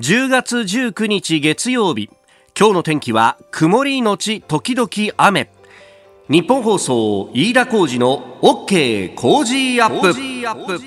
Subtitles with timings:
[0.00, 2.10] 10月19日月曜日。
[2.58, 5.48] 今日の天気は曇りのち時々雨。
[6.28, 10.82] 日本放送飯田浩二の OK 工事アップ。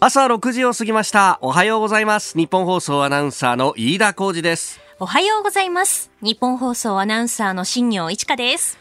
[0.00, 1.38] 朝6時を過ぎました。
[1.42, 2.36] おはようございます。
[2.36, 4.80] 日本放送アナウンサーの飯田浩二です。
[4.98, 6.10] おはようございます。
[6.20, 8.78] 日本放送アナウンサーの新業一華です。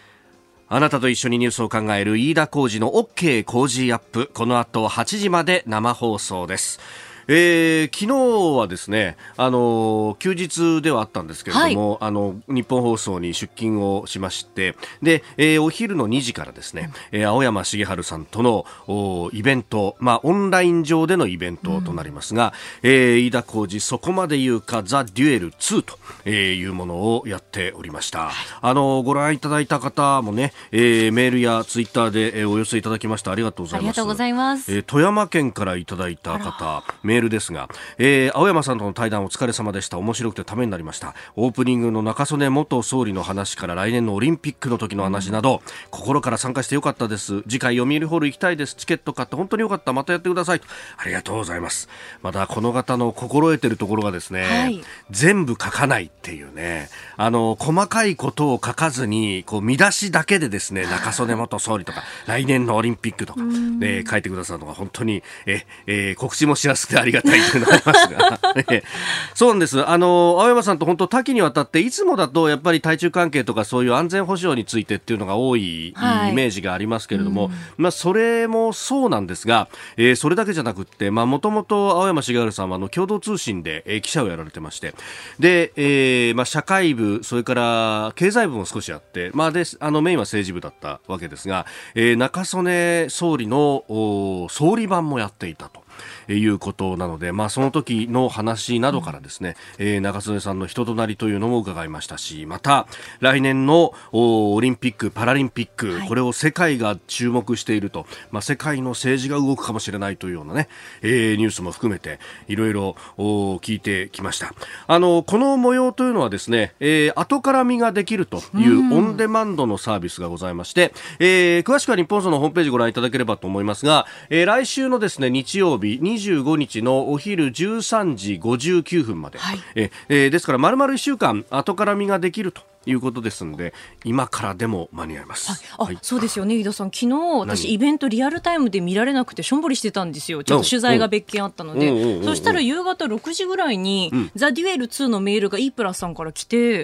[0.67, 4.31] あなたと一緒にニュースを考える飯田浩二の OK 工事アップ。
[4.33, 6.79] この後8時まで生放送です
[7.27, 33.83] えー、昨日はですね、あの休日ではあったんですけれども、はい、あの日本放送に出勤をしましてで、えー、お昼の2時からですね、えー、青山茂春さんとのおイベント、まあ、オンライン上でのイベントとなりますが、うん、えー、飯田浩二そこまで言うかザ・デュエル2と、えー、いうものをやっておりました、はい、あのご覧いただいた方もね、えー、メールやツイッターで、えー、お寄せいただきましたありがとうございます。
[33.83, 39.97] ありがとうございます、えー、富山県からいただいた方メメールですが、えー、青山さんとの対談お疲れ様でした。
[39.97, 41.15] 面白くてためになりました。
[41.35, 47.41] オープニングの中曽根元総理の話から来年のオリンピックの時の話など、うん、心から参加してよかったです。
[47.43, 48.75] 次回読売ホール行きたいです。
[48.75, 49.93] チケット買って本当によかった。
[49.93, 50.61] またやってください。
[50.97, 51.87] ありがとうございます。
[52.21, 63.41] またこの方の心得てるところがですね、はい、全部書かないっていうねあの細かいことを書かずにこう見出しだけでですね中曽根元総理とか来年のオリンピックとか、
[63.79, 68.39] で書いてくださるのが本当にえ、えー、告知もしやすくてありがたいというのがありますが、
[69.33, 69.87] そうなんです。
[69.87, 84.93] あの、青山さんと本当多岐にわたって、いつもだとやっぱり対中関係とかそういう安全保障についてっていうのが多い、はい、イメージがありますけれども、うん、まあそれもそうなんですが、えー、それだけじゃなくって、まあもともと青山茂春さんはあの共同通信で、えー、記者をやられてまして、
[85.39, 95.84] で、えー、まあ社会部、それから経済部も少しあって、まあで、あのメインは政治部だったわけですが、えー、中曽根総理の総理版もやっていたと。
[96.27, 102.87] いうことなので、まあ、その時の話などからですね、うん、えー、中曽根さんの人となりというのも伺いましたしまた
[103.19, 110.67] 来年のオリンピック・パラリンピック、はい、これを世界が注目していると、まあ、世界の政治が動くかもしれないというようなね、
[111.01, 114.53] えー、ニュースも含めていろいろ聞いてきました。
[114.87, 133.73] あのこの模様というのはですね、えー、後から見ができるというオンデマンドのサービスがございまして、えー、詳しくは日本放送のホームページご覧いただければと思いますが、えー、来週のですね日曜日25日のお昼13時59分まで、はい、ええー、ですから丸々1週間後から身ができるということですので
[134.03, 135.65] 今からでも間に合います。
[135.77, 136.91] あ、はい、そうですよね、飯田さん。
[136.91, 140.43] 昨日私イベントリアルタイムで見られなくてしょんぼりしてたんですよ。
[140.43, 146.83] ちょっと取材が別件あったので、そしたら夕方6時ぐらいに、うん、ザデュエル2のメールがイープラスさんから来て、え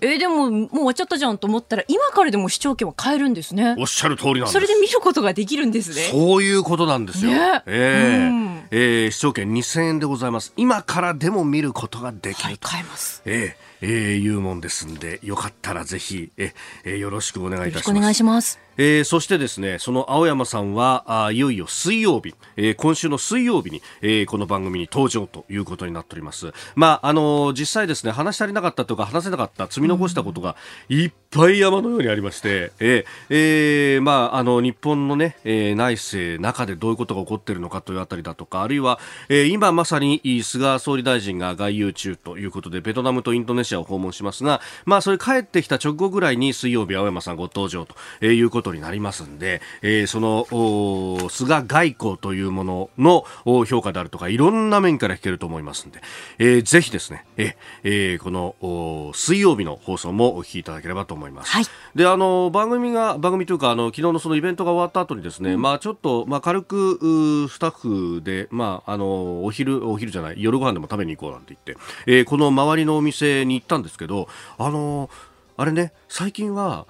[0.00, 3.74] ー、でももう終わっちゃったじゃんと思ったら今からでも視聴権は買えるんですね。
[3.78, 4.52] おっしゃる通りなんです。
[4.52, 6.08] それで見ることができるんですね。
[6.10, 7.32] そういうことなんですよ。
[7.32, 10.52] ね、えー、うん、えー、視聴権2000円でございます。
[10.56, 12.48] 今からでも見ることができる。
[12.48, 13.22] はい、買えます。
[13.24, 16.54] えーえー、いうもんですんで、よかったらぜひ、え、
[16.84, 17.98] えー、よろしくお願いいたします。
[17.98, 18.60] お願いします。
[18.76, 26.52] えー、そしてですねその青山さんはあいよいよ水曜日、えー、今週の水曜日に、えー、この番組に登場ということになっております。
[26.74, 30.56] まああの実際ですね話し足りなかったとか話せなかった積み残したことが
[30.88, 53.24] いっぱい山のようにありまして、えーえー、まああの日本のね、えー、内政中でどういうことが起こっているのかというあたりだとかあるいは、えー、今まさに菅総理大臣が外遊中ということでベトナムとインドネシアを訪問しますがまあそれ帰ってきた直後ぐらいに水曜日青山さんご登場ということことになりますんで、えー、その菅外交というものの
[53.64, 56.00] 評価であるとかいろんな面から聞けると思いますんで、
[56.38, 61.50] えー、ぜひですね、えー、この水曜日の放送もお聞きいただければと思います。
[61.50, 61.64] はい、
[61.94, 75.10] であの番組が番組というかあの昨日のそのイベントが終わった後にですね、うん、まあちょっとまあ軽くスタッフでまああのお昼お昼じゃない夜ご飯でも食べに行こうなんて言って、えー、この周りのお店に行ったんですけどあの
[75.56, 76.86] あれね最近は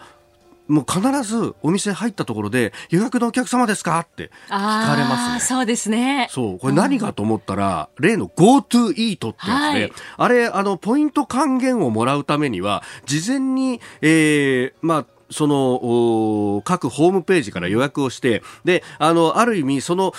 [0.69, 3.99] もう必ずお店入ったところで予約のお客様ですか？
[4.01, 5.41] って聞かれますね。
[5.41, 6.29] そうですね。
[6.31, 6.59] そう。
[6.59, 20.13] これ何かと思ったら、うん、例の GoTo イートってやつで、はい、あれ、あの、ポイント還元をもらうためには、事前に、えー、まあ、その各ホームページから予約をしてであのある意味その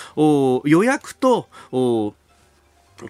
[0.64, 1.46] 予約と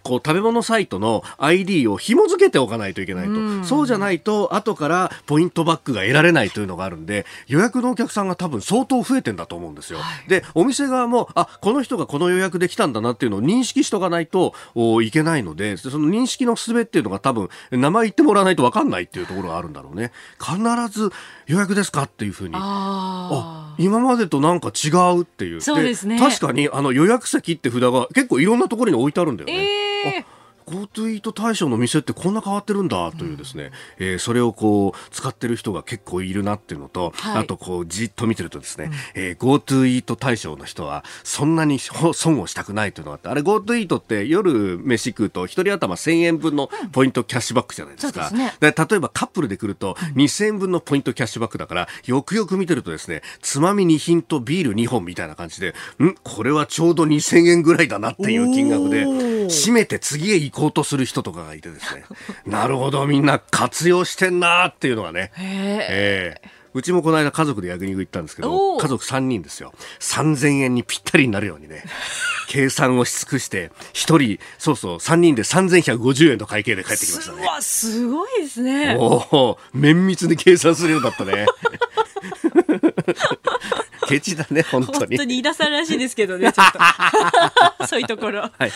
[0.02, 14.54] こう食べ物サイトの ID を紐付けておかないといけないと、うん、そうじゃないと後からポイントバックが得られないというのがあるんで予約のお客さんが多分相当増えてんだと思うんですよ、はい、でお店側もあこの人がこの予約できたんだなっていうのを認識しとかないと
[15.02, 20.12] いけないのでその認識の術っていうのが多分名前言ってもらわないと分かんないっていうところがあるんだろうね。
[20.40, 20.58] 必
[20.88, 21.10] ず
[21.46, 22.54] 予約ですかっていうふうに。
[22.56, 25.60] あ今までとなんか違うっていう。
[25.60, 26.18] そうですね。
[26.18, 29.73] 確かにあの予約席って札が結構いろんなところに置いてあるんだよね、えー
[30.66, 31.24] GoTo イー。
[31.24, 56.14] ト対象の店ってこんな変わってるんだというですね、うん、えー、それをこう使ってる人が結構いるなっていうのと、はい、あとこうじっと見てるとですね、うん、えー、GoTo イート対象の人はそんなに損をしたくないというのがあってあれ GoTo イートって夜飯食うと一人頭1000円分のポイントキャッシュバックじゃないですか、うん、ね、例えばカップルで来ると2000円分のポイントキャッシュバックだからよくよく見てるとですねつまみ2品とビール2本みたいな感じでん？
[56.22, 59.04] これはちょうど2000円ぐらいだなっていう金額で
[59.46, 62.04] 締めて次へ行こうとする人とかがいてですね
[62.46, 65.32] なるほどみんな活用してんなっていうのがね。
[65.38, 69.72] えーうちもこの間家族で焼肉行ったんですけど、家族3人ですよ。
[70.00, 71.84] 3000円にぴったりになるようにね、
[72.50, 77.46] 計算をし尽くして、1人、そうそう、3人で3150円の会計で帰ってきましたね。
[77.46, 78.96] わ、すごいですね。
[78.98, 81.46] おお、綿密に計算するようだったね。
[84.08, 85.16] ケチだね、本当に。
[85.16, 86.72] 本当に飯田さんらしいですけどね、ちょっ
[87.78, 87.86] と。
[87.86, 88.40] そういうところ。
[88.40, 88.72] はい。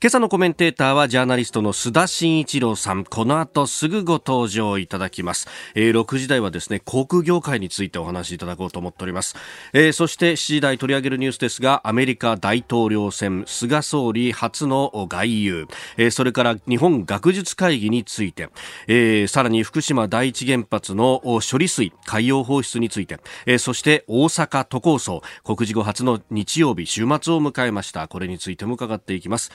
[0.00, 3.02] 今朝のコメンテーターはジャーナリストの須田慎一郎さん。
[3.02, 9.34] この後すぐご登場いただきます、えー、6時台はですね航空業界についてお話しいただこうと思っております、
[9.72, 15.66] えー、そして7時台取り上げるニュースですがアメリカ大統領選菅総理初の外遊、
[15.96, 18.50] えー、それから日本学術会議について、
[18.86, 25.22] えー、さらに福島第一原発の処理水海洋放出について、えー、そして大阪都構想。
[25.42, 28.06] 国事後初の日曜日週末を迎えました。
[28.06, 29.50] これについても伺っていきます。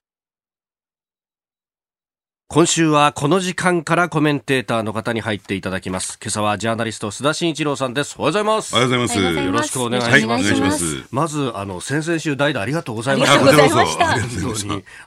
[2.53, 6.19] 今週はこの時間からコメンテーターの方に入っていただきます。
[6.21, 8.13] 今朝はジャーナリスト須田慎一郎さんです。
[8.19, 8.75] おはようございます。
[8.75, 9.39] おはようございます。
[9.44, 13.41] よろしくお願いします、はい、まずあの先々週代打ありがとうございました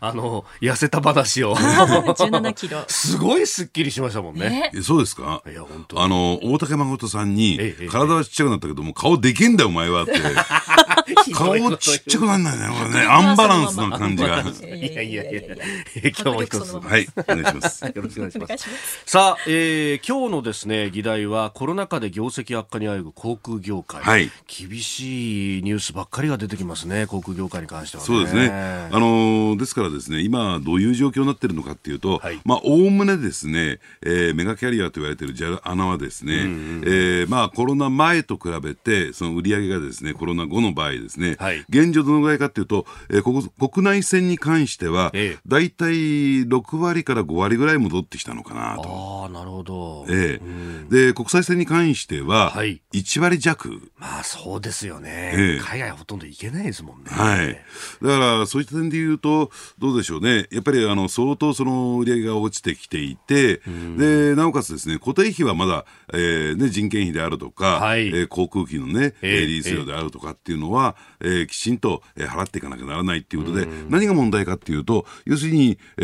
[0.01, 1.55] あの痩せた話を。
[1.55, 2.83] 17キロ。
[2.91, 5.41] すごいすっきりしましたもんね、ね、そうですか？
[5.49, 10.15] いや本当あの大竹誠さんに、ええ、体はちっちゃくなったけども顔でけんだよお前はって。
[11.33, 13.07] 顔ちっちゃくなんないねこれね。
[13.07, 14.41] アンバランスな感じが。
[14.41, 15.41] いやいやいや
[16.11, 16.77] 今日も一つ。
[16.77, 17.85] はい願いします。
[17.85, 19.03] よろしくお願いします。
[19.07, 24.03] さあ、えー、今日のですね、議題はコロナ禍で業績悪化にある航空業界。
[24.03, 24.31] はい。
[24.47, 28.51] 厳しいニュースばっかりが出てきますね、航空業界に関しては、ね、そうですね。
[28.51, 45.13] あのー、ですからですね、今どういう状況になっているのかっていうと、はい、まあ、おおむねですね、えー、メガキャリアと言われているジャ穴はですね、うんうん、えー、まあ、コロナ前と比べて、その売り上げがですね、コロナ後の場合ですね、はい、現状どのぐらいかっていうと、えー、国内線に関しては、
[45.47, 45.95] 大体
[46.45, 49.25] 6割から5割ぐらい戻ってきたのかなと。
[49.27, 51.07] あなるほど、ええ。
[51.09, 57.11] で国際線に関しては1割弱、はい、まあそうですよね、ええ、海外ほとんど行けないですもんね。
[57.11, 57.55] はい、
[58.03, 60.47] だからそういった点で言うとどうでしょうね。
[60.51, 63.61] やっぱりあの相当その売り上げが落ちてきていて、
[63.99, 71.16] でなおかつですね固定費はまだ、えーね、人件費であるとか、はい、えー、航空機のね、えー、リース料であるとかっていうのは、えー、
[71.49, 76.03] きちんと、えー、払っていかなきゃならないっていうことで、何が問題かっていうと要するに、え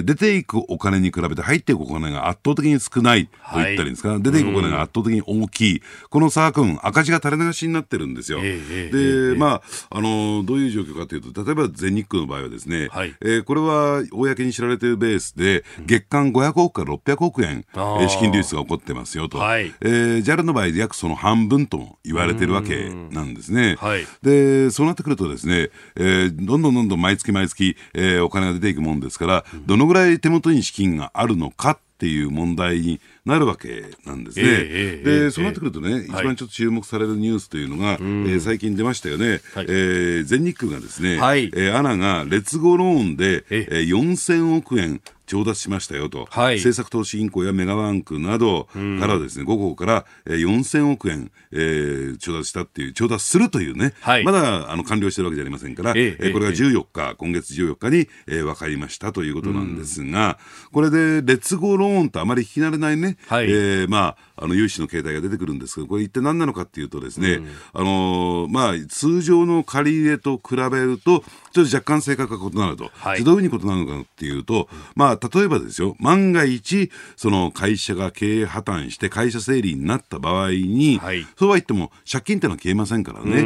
[0.00, 5.72] ー、出ていくお金に比べて入っていくお金が圧倒的に少ないと言ったらいいんですか、はい、出ていくお金が圧倒的に大き。
[5.72, 8.40] い、この差分、赤字が垂れ流しになってるんですよ。
[8.42, 19.38] えー、で、まあ、あの、どういう状況かというと、例えば全日空の場合はですね、はい、えー、これは公に知られているベースで、月間500億から600億円、うん、資金流出が起こってますよと。
[19.38, 23.76] はい、えー、JAL の場合、約その半分とも言われてるわけなんですね。
[23.78, 34.44] はい、で、そうなってくるとですね、えー、どんどんどんどん毎月毎月、えー、お金が出ていくもんですから、どのぐらい手元に資金があるのかっていう問題になるわけなんですね。
[34.44, 45.00] えー、で、そうなってくるとね、一番ちょっと注目されるニュースというのが、はい、えー、最近出ましたよね、はい、えー、全日空がですね、はい、えー、アナがレッツゴーローンで、えー、4000億円
[45.32, 83.40] 調達しましたよと、はい、政策投資銀行やメガバンクなどからですね、うん、5号から4000億円、えー、調達したっていう、調達するというね、はい、まだあの完了してるわけじゃありませんから、えー、これが14日、今月14日に、えー、分かりましたということなんですが、うん、これでレッツゴーローンとあまり聞き慣れないね、はい、えー、まあ、あの融資の形態が出てくるんですけど、これ一体何なのかっていうとですね、うん、あのまあ、通常の借り入れと比べると、ちょっと若干性格が異なると、はい、どういうふうに異なるのかっていうと、まあ、例えばですよ、万が一、その会社が経営破綻して会社整理になった場合に、はい、そうは言っても借金ってのは消えませんからね、え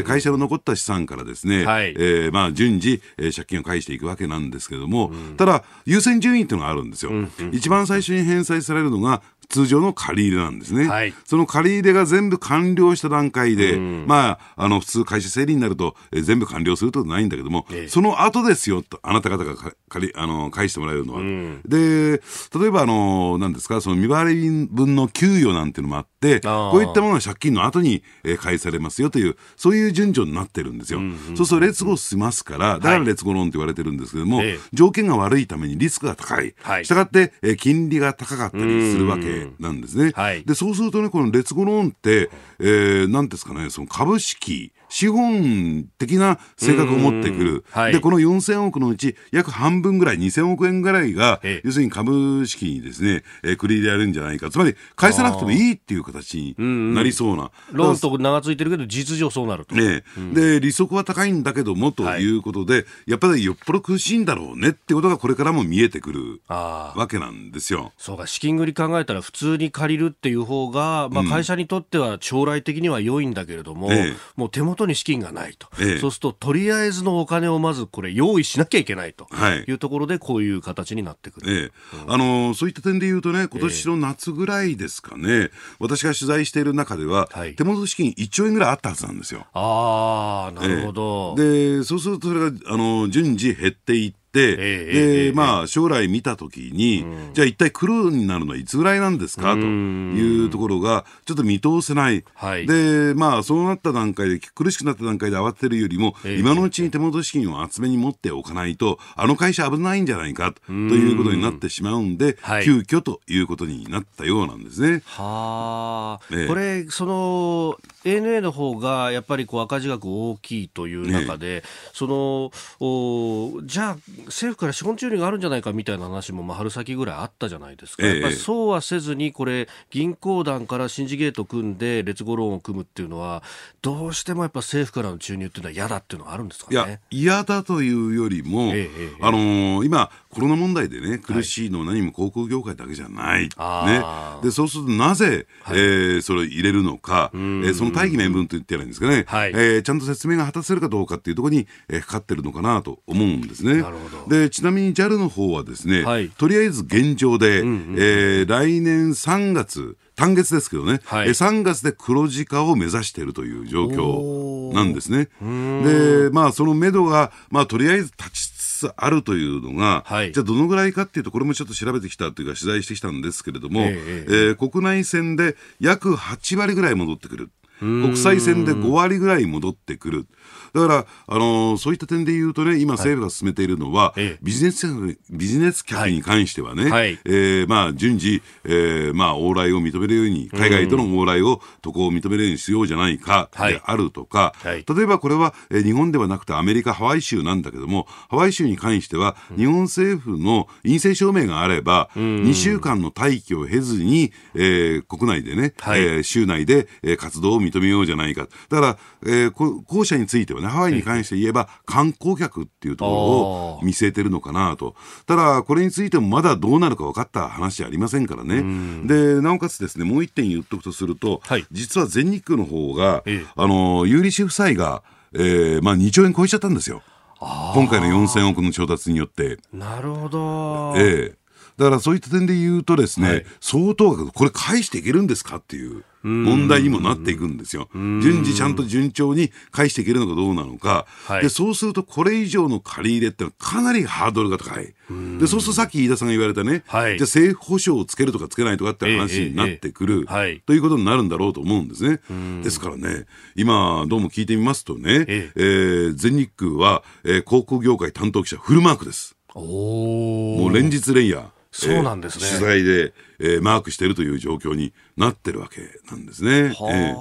[0.00, 7.12] ー、会社の残った資産からですね、はい、えー、まあ、順次、えー、借金を返していくわけなんですけれども、うん、ただ、優先順位っていうのがあるんですよ。
[7.12, 19.54] うんうん、一番最初に返済されるのが、通常の借り入れなんですね、はい、その借り入れが全部完了した段階で、うん、まあ、あの普通、会社整理になると、えー、全部完了するということないんだけどども、ええ、その後ですよと、あなた方が
[19.90, 21.20] かりあの返してもらえるのは。
[21.20, 22.22] うん、で、
[22.58, 31.00] 例えば、あの、なんですか、その未払い分の給与なんていうのもあって、こういったものは借金の後に、えー、返されますよという、そういう順序になってるんですよ。
[31.00, 36.54] うんうん、そうすると、劣後しますから、だから劣後ローンって言われてるんですけども、はい、条件が悪いためにリスクが高い。
[36.62, 40.12] はい、したがって、えー、金利が高かったりするわけなんですね。
[40.14, 42.30] はい、で、そうするとね、この劣後ローンって、
[42.60, 57.50] えー、なんですかね、その株式、資本的な性格を持ってくる、はい、でこの4000億のうち、約半分ぐらい、2000億円ぐらいが、要するに株式にですね、えー、繰り入れられるんじゃないか、つまり返さなくてもいいっていう形になりそうな。
[57.72, 59.74] ローンと名がついてるけど、実情そうなると。
[59.74, 62.30] ね、うん、で、利息は高いんだけどもとい。
[62.30, 67.92] うことで、はい、やっぱりよっぽど苦しいんだろうねってことが、これからも見えてくるわけなんですよ。
[67.98, 79.26] そうか、資金繰り考えたら、普通に借りるっていう方が、まあ、会社にとっては将来的には良いんだけれども、うん、もう手元に資金がないと、ええ、そうするととりあえずのお金をまずこれ用意しなきゃいけないと
[79.66, 79.72] い。
[79.72, 89.46] うところでこういう形になってくる、ええ、うん、あのそういった点で言うとね今年の夏ぐらいですかね、私が取材している中では、はい、手元資金1兆円ぐらいあったはずなんですよ。
[89.52, 99.54] ああなるほど、でそうするとそれがあの順次減っていって、で、まあ、将来見たときに、じゃあ一体黒になるのはいつぐらいなんですか？
[99.54, 102.24] というところが、ちょっと見通せない。
[102.66, 110.54] で、まあ、そうなった段階で、苦しくなった段階で慌てるよりも、今のうちに手元資金を厚めに持っておかないと、あの会社危ないんじゃないか？
[110.66, 115.02] ということになってしまうんで、急遽ということになったようなんですね。
[115.06, 123.96] はあ、これ、その、ANA の方がやっぱりこう赤字額大きいという中で、そのおじゃあ
[124.26, 133.42] 政府から資本注入があるんじゃないかみたいな話もまあ春先ぐらいあったじゃないですか、やっぱりそうはせずにこれ銀行団からシンジゲート組んで劣後ローンを組むっていうのは
[133.82, 137.00] どうしてもやっぱ政府からの注入っていうのは嫌だっていうのはあるんですかね。
[137.10, 153.82] いや嫌だというよりも、ええあのー、今コロナ問題でね苦しいのは何も航空業界だけじゃない、はい、ね、でそうするとなぜ、はい、えー、それを入れるのか、えー、その大義名分と言ってやるんですかね、はい、えー、ちゃんと説明が果たせるかどうかっていうところに、えー、かかってるのかなと思うんですね。
[154.28, 165.30] でちなみに JAL の方はですね、はい、とりあえず現状で、うんうん、えー、来年3月単月ですけどね、はい、え3月で黒字化を目指しているという状況なんですね。
[165.40, 177.50] で、まあ、その目処が、まあ、とりあえず立ちつつあるというのが、はい、じゃあどのぐらいかっていうと、これもちょっと調べてきたというか、取材してきたんですけれども、えー、えー、国内線で約8割ぐらい戻ってくる。
[177.80, 180.26] 国際線で5割ぐらい戻ってくる。
[180.72, 208.48] だから、あのー、そういった点で言うとね、今政府が進めているのは、はい、ビジネス客、ビジネス客に関してはね、はい、えー、まあ、順次、えー、まあ、往来を認めるように、海外との往来を、渡航を認めるようにしようじゃないか、であるとか、はい、例えばこれは、えー、日本ではなくてアメリカ、ハワイ州なんだけども、ハワイ州に関しては、日本政府の陰性証明があれば、2週間の待機を経ずに、えー、国内でね、はい、えー、州内で、えー、活動を認めようじゃないか。
[208.68, 214.96] だから、えー、後者についてはね、ハワイに関して言えば、観光客っていうところを見据えてるのかなと。
[215.26, 218.64] ただ、これについてもまだどうなるか分かった話じゃありませんからね。
[219.06, 227.02] で、なおかつですね、もう一点言っとくとすると、はい、実は全日空の方が、ええ、あの、有利子負債が、えー、まあ2兆円超えちゃったんですよ。
[227.40, 229.58] 今回の4000億の調達によって。
[229.72, 230.94] なるほど。
[230.96, 231.40] ええ
[231.78, 236.04] だからそういった点で言うとですね、はい、相当額、これ返していけるんですかっていう。
[236.22, 237.88] 問題にもなっていくんですよ。
[237.94, 244.94] 順次ちゃんと順調に返していけるのかどうなのか、はい、でそうするとこれ以上の借り入れってかなりハードルが高い。
[245.40, 250.26] でそうするとさっき飯田さんが言われたね、はい、じゃあ政府保証をつけるとかつけないとかって話になってくる、
[250.66, 252.20] ということになるんだろうと思うんですね。
[252.62, 256.12] ですからね、今どうも聞いてみますとね、ええ。
[256.14, 259.36] 全日空は、えー、航空業界担当記者フルマークです。
[259.54, 261.50] もう連日連夜。
[261.86, 266.74] そうなんですね、取材で、えー、マークしているという状況になってるわけなんですね。
[266.78, 267.14] はえ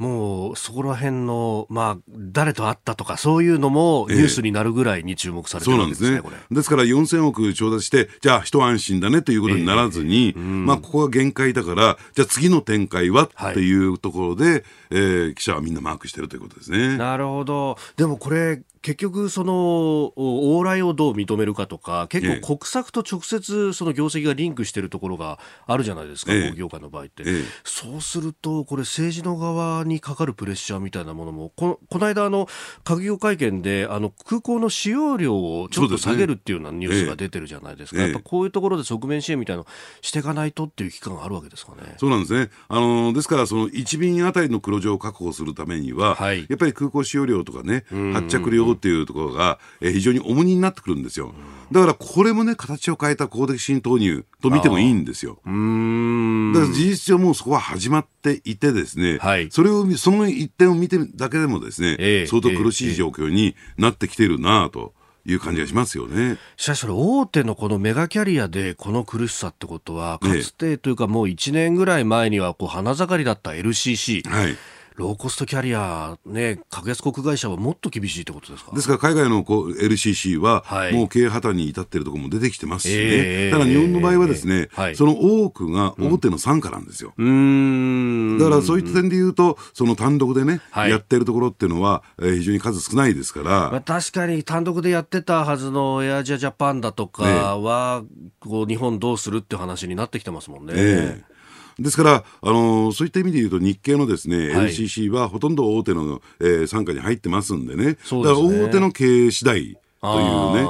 [0.00, 6.56] ー、もうそこら辺の、まあ、誰と会ったとか、そういうのもニュースになるぐらいに注目されてるわけですね、えー、そうなんですね。
[6.56, 16.96] ですから4000億調達して、じゃあ一安心だねということにならずに、えーうん、まあ、ここが限界だから、じゃあ次の展開はっていうところで、はい、えー、記者はみんなマークしてるということですね。
[16.96, 17.78] なるほど。
[17.96, 32.48] でもこれ、結局、その往来をどう認めるかとか、結構、国策と直接その業績がリンクしているところがあるじゃないですか、ええ、業界の場合って、え、そうすると、これ、政治の側にかかるプレッシャーみたいなものも、ここの間、あの
[32.84, 39.66] 閣議会見であの空港の使用量をちょっと下げるっていうようなニュースが出てるじゃないですか、やっぱこういうところで側面支援みたいなの
[40.00, 41.94] していかないとっていう期間があるわけですかね。
[41.98, 42.50] そうなんですね。
[42.68, 51.34] あのですから、その1便あたりの黒字を確保するためには、はい、やっぱり空港使用量とかね、発着量うっていうところが、えー、非常に重荷になってくるんですよ。
[51.70, 55.38] だからこれもね、形を変えた公的資金投入と見てもいいんですよ。
[55.44, 64.94] だから事実上もうそこは始まっていてですね、はい、それを、その一点を見てるだけでもですね、えー、相当苦しい状況になってきてるなと。
[65.24, 66.38] いう感じがしますよね。
[66.56, 74.56] しかしそれ大手のこのメガキャリアでこの苦しさってことはかつてというかもう1年ぐらい前にはこう花盛りだった LCC、はい、
[75.02, 78.70] ローコストキャリア、ね、格安航空会社はもっと厳しいってことですか？
[78.72, 87.14] ですから海外のこう LCC は、もう経営破綻に至っているところも出てきてますしね、えー、ただ日本の場合はですね、はい、その多くが大手の傘下なんですよ。
[87.18, 97.24] うん、だからそういった点で言うと、その単独でね、はい、やってるところっていうのは、えー、非常に数少ないですから、まあ、確かに単独でやってたはずのエアジアジャパンだとか
[97.58, 100.72] は、ね、こう日本どうするっていう話になってきてますもんね。
[100.76, 101.31] えー
[101.78, 108.48] ですから、あのー、そういった意味で言うと、日系のですね、はい、LCC はほとんど大手の、えー、傘下に入ってますんでね、そうですね。
[108.48, 110.62] だから大手の経営次第というね、え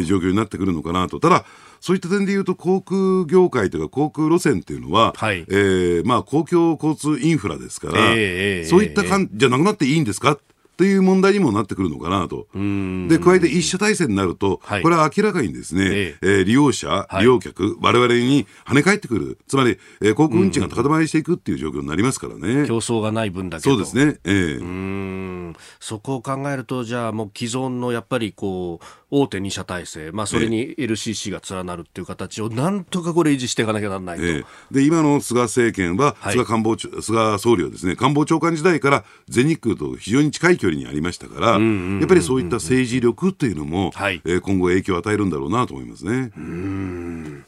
[0.00, 1.20] ー、状況になってくるのかなと。
[1.20, 1.44] ただ
[1.82, 10.38] そういった点でいうと、航空業界というか、航空路線っていうのは、はい、えー、まあ、公共交通インフラですから、えー、そういったかん、じゃなくなっていいんですか
[10.82, 12.48] という問題にもなってくるのかなと。
[12.52, 16.26] で、加えて一社体制になると、はい、これは明らかにですね、ええ。
[16.40, 19.38] ー、利用者、利用客、われわれに跳ね返ってくる。
[19.46, 22.66] つまり、えー、航空運賃が高止まりしていくっていう状況になりますからね。
[22.66, 24.18] 競争がない分だけそうですね。
[24.24, 24.32] ええ。
[24.58, 46.32] ー、そこを考えると、じゃあもう既存のやっぱりこう、大手2社体制、まあ、それに LCC が連なるっていう形をなんとかこれ維持していかなきゃならないと、えー、で今の菅政権は、はい、菅官房菅総理はですね官房長官時代から全日空と非常に近い距離にありましたから、やっぱりそういった政治力というのも、はい、えー、今後影響を与えるんだろうなと思いますね。
[46.36, 47.44] うん。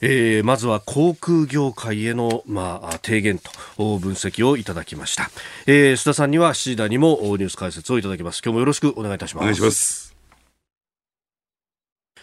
[0.00, 3.50] えー、まずは航空業界への、まあ、提言と
[3.98, 5.30] 分析をいただきました、
[5.66, 8.42] えー、須田さんには7時台にもニュース解説をいただきます。
[8.44, 9.42] 今日もよろしくお願いいたします。
[9.42, 10.05] お願いします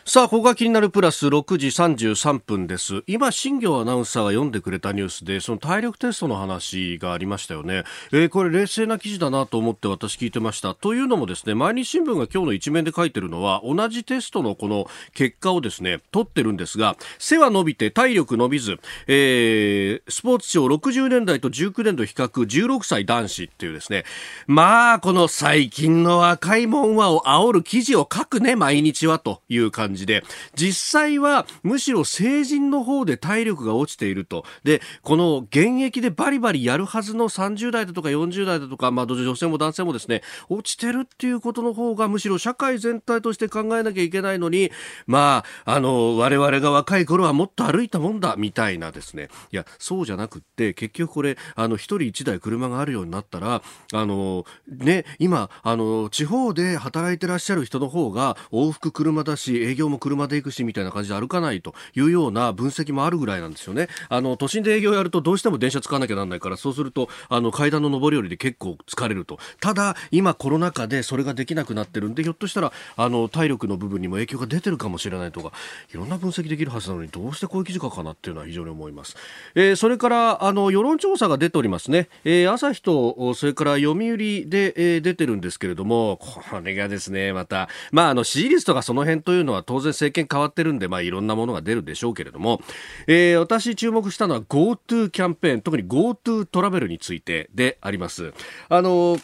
[0.05, 3.03] さあ、ここが気になるプラス6時33分です。
[3.07, 7.85] 今、新業アナウンサーが読んでくれたニュースで、その体力テストの話がありましたよね。
[8.11, 10.75] えー、これ冷静な記事だなと思って私聞いてました。
[10.75, 24.03] というのもですね、毎日新聞が今日の一面で書いてるのは、同じテストのこの結果をですね、取ってるんですが、背は伸びて体力伸びず、えー、スポーツ庁60年代と19年度比較16歳男子っていうですね、
[24.47, 30.23] まあ、この最近の若いもんはを煽る記事を書くね、毎日はという感じ感じで、
[30.55, 34.43] 実際はむしろ成人の方で体力が落ちていると。
[34.63, 44.71] で、この現役でバリバリやるはずの30代だとか40代だとか、まあ女性も男性もですね、落ちてるっていうことの方がむしろ社会全体として考えなきゃいけないのに、
[45.05, 49.29] まあ、あの、我々が若い頃はもっと歩いたもんだ、みたいなですね。
[49.51, 53.61] いや、そうじゃなくって、結局これ、あの、一人一台車があるようになったら、
[53.93, 63.87] あの、ね、今、あの、地方で働いてらっしゃる人の方が往復車だし、営業も車で行くしみたいな感じで歩かないというような分析もあるぐらいなんですよね。
[64.09, 69.39] あの都心で営業やるとどうしても電車使わなきゃなんないからそうするとあの階段の上り下りで結構疲れると。
[69.59, 75.51] ただ今コロナ禍でそれができなくなってるんでひょっとしたらあの体力の部分にも影響が出てるかもしれないとか
[75.93, 79.15] いろんな分析できるはずなのにどうしてこういう記事書くかなっていうのは非常に思います。
[79.55, 82.09] えー、それからあの世論調査が出ておりますね。
[82.23, 92.61] えー、朝日とそれから読売で、えー、出てるんですけれどもこれがですねまたまああの支持率とかその辺というのは当然政権変わってるんで、まあ、いろんなものが出るでしょうけれども、
[93.07, 98.33] えー、私注目したのは GoTo キャンペーン、特に GoTo トラベルについてであります。
[98.69, 99.17] あの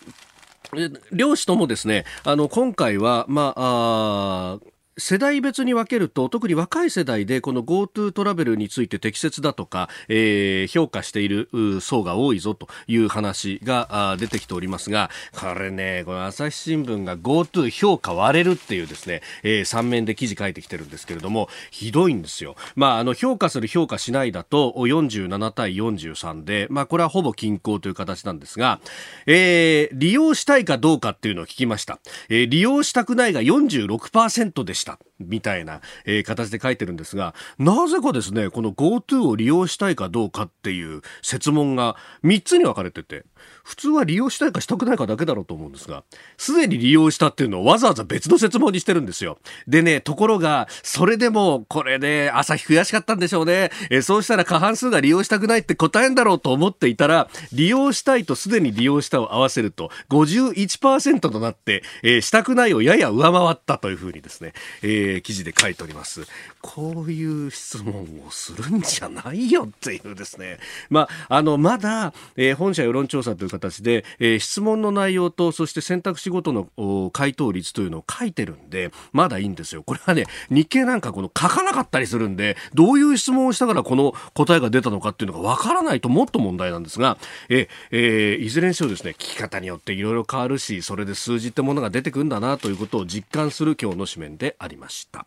[1.11, 4.59] 両氏ともですね、あの、今回は、まあ、あ
[4.99, 11.49] 世代別に分けると特に若い世代でこの GoTo トラベルについて適切だとか、えー、評価している
[11.81, 22.55] 層が多いぞという話が出てきておりますがこれねこの朝日新聞が GoTo 評価割れるっていうですね、えー、3面で記事書いてきてるんですけれどもひどいんですよ。
[22.75, 28.79] まあ、あの評価する評価しないだと47対43で、まあ、これはほぼ均衡という形なんですが、
[29.25, 31.99] えー、利用したいかどうかっていうのを聞きました。
[32.29, 34.88] えー、利用したくないが46%でした。
[35.19, 43.25] みたいな、えー、形で書いてるんですが、なぜかですね、この GoTo を利用したいかどうかっていう設問が3つに分かれてて、
[43.63, 46.03] 普通は利用したいかしたくないかだけだろうと思うんですが、
[46.37, 49.37] すでに利用したっていうのをわざわざ別の設問にしてるんですよ。
[49.67, 53.71] でね、ところが、それでも、これね、朝日悔しかったんでしょうね。
[53.89, 66.27] えそうしたら過半数が利用したくないって答えんだろうと思っていたら、利用したいとすでに利用したを合わせると、51%となって、えー、したくないをやや上回ったというふうにですね、えー、記事で書いております。
[66.61, 70.59] こういう質問をするんじゃないよっていうですね。
[70.89, 79.83] まあ、の、まだ、えー、本社世論調査という形で、えー、質問の内容と、そして選択肢ごとの回答率というのを書いてるんで、まだいいんですよ。
[79.83, 87.17] これはね、日経なんかこの書かなかったりするんで、どういう質問をしたからこの答えが出たのかっていうのがわからないともっと問題なんですが、
[87.49, 95.25] ええー、いずれにせよですね、聞き方によっていろいろ変わるし、それで数字ってものが出てくるんだなということを実感する今日の紙面でありますした。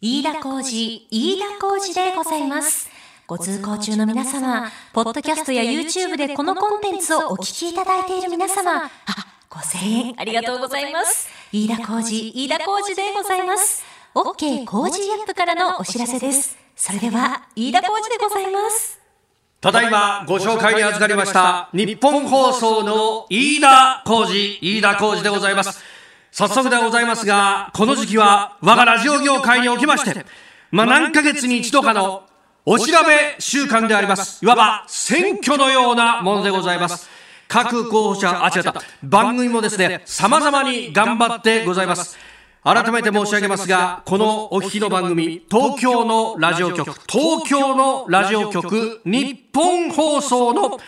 [0.00, 2.90] 飯田浩二、飯田浩二でございます。
[3.28, 8.90] ご通行中の皆様、ポッドキャストや YouTube でこのコンテンツをお聞きいただいている皆様、あ、
[9.48, 11.28] 5000円ありがとうございます。
[11.52, 13.84] 飯田浩二、飯田浩二でございます。
[14.14, 16.58] OK 工事アップからのお知らせです。
[16.74, 18.98] それでは、飯田浩二でございます。
[19.62, 25.91] ただいまご紹介に預かりました日本放送の飯田浩二、飯田浩二でございます。
[26.32, 30.24] 早速でございますが、この時期は我がラジオ業界におきまして、
[30.70, 32.22] まあ、何ヶ月に一度かの
[32.64, 34.42] お調べ週間であります。
[34.42, 37.10] いわば選挙のようなものでございます。
[37.48, 42.16] 各候補者、あ、違った、番組もですね、様々に頑張ってございます。
[42.64, 50.80] 改めて申し上げますが、このお聞きの番組、東京のラジオ局、東京のラジオ局、日本放送の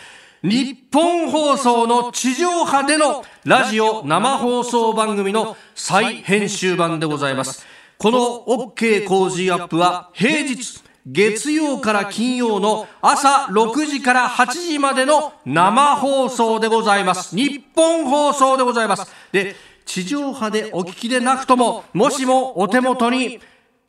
[0.47, 7.65] 日本放送の地上波でのラジオ生放送番組の再編集版でございます。
[7.97, 17.35] この OK 工事アップは平日、月曜から金曜の朝6時から8時までの生放送でございます。
[17.35, 19.11] 日本放送でございます。
[19.31, 19.55] で、
[19.87, 23.39] 地上波でお聞きでなくとも、もしもお手元に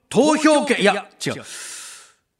[0.09, 1.45] 投票権、いや、違う。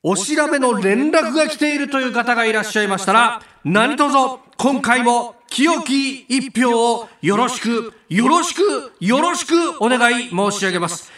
[0.03, 4.15] お調べの連絡が来ているという方がいらっしゃいましたら、何卒
[4.59, 11.11] 今回も清き一票をよろしく、よろしく、よろしくお願い申し上げます。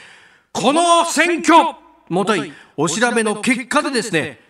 [0.53, 1.77] この選挙、
[2.09, 4.41] もとい、お調べの結果でですね、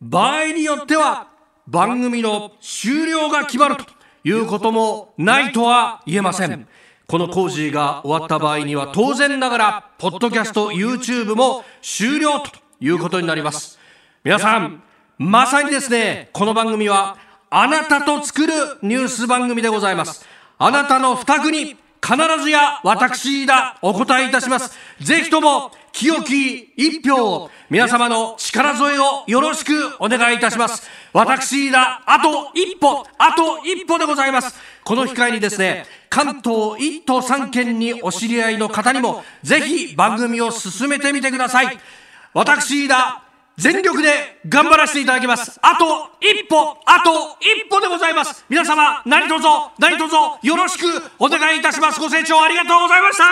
[0.00, 1.28] 場合によっては
[1.66, 3.84] 番組の終了が決まると
[4.24, 6.66] いうこともないとは言えません。
[7.06, 13.78] この工事が終わった場合には当然ながら、ポッドキャスト、YouTube も終了ということになります。
[14.24, 14.82] 皆さん、
[15.18, 17.16] まさにですね、この番組は、
[17.48, 20.26] あなたと作るニュース番組でございます。
[20.58, 24.76] あなたの負託に必ずや私だお答えいたします。
[25.00, 30.88] ぜひとも清き一票を皆様の力添えをよろしくお願いいたします。
[31.12, 34.54] 私だあと一歩、あと一歩でございます。
[34.84, 41.78] この機会にですね、関東一都三県にお知り合いの方にもぜひ番組を進めてみてください。
[42.36, 43.22] 私だ
[43.56, 45.58] 全力で頑張らせていただきます。
[45.62, 48.44] あと一歩、あと一歩でございます。
[48.50, 49.42] 皆様、何卒、
[49.78, 50.84] 何卒よろしく
[51.18, 51.98] お願いいたします。
[51.98, 53.24] ご清聴ありがとうございました。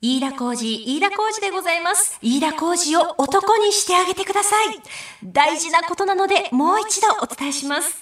[0.00, 2.18] 飯田浩二、飯田浩二でございます。
[2.22, 4.80] 飯田浩二を男にしてあげてください。
[5.22, 8.00] 大事なことなので、もう一度お伝えします。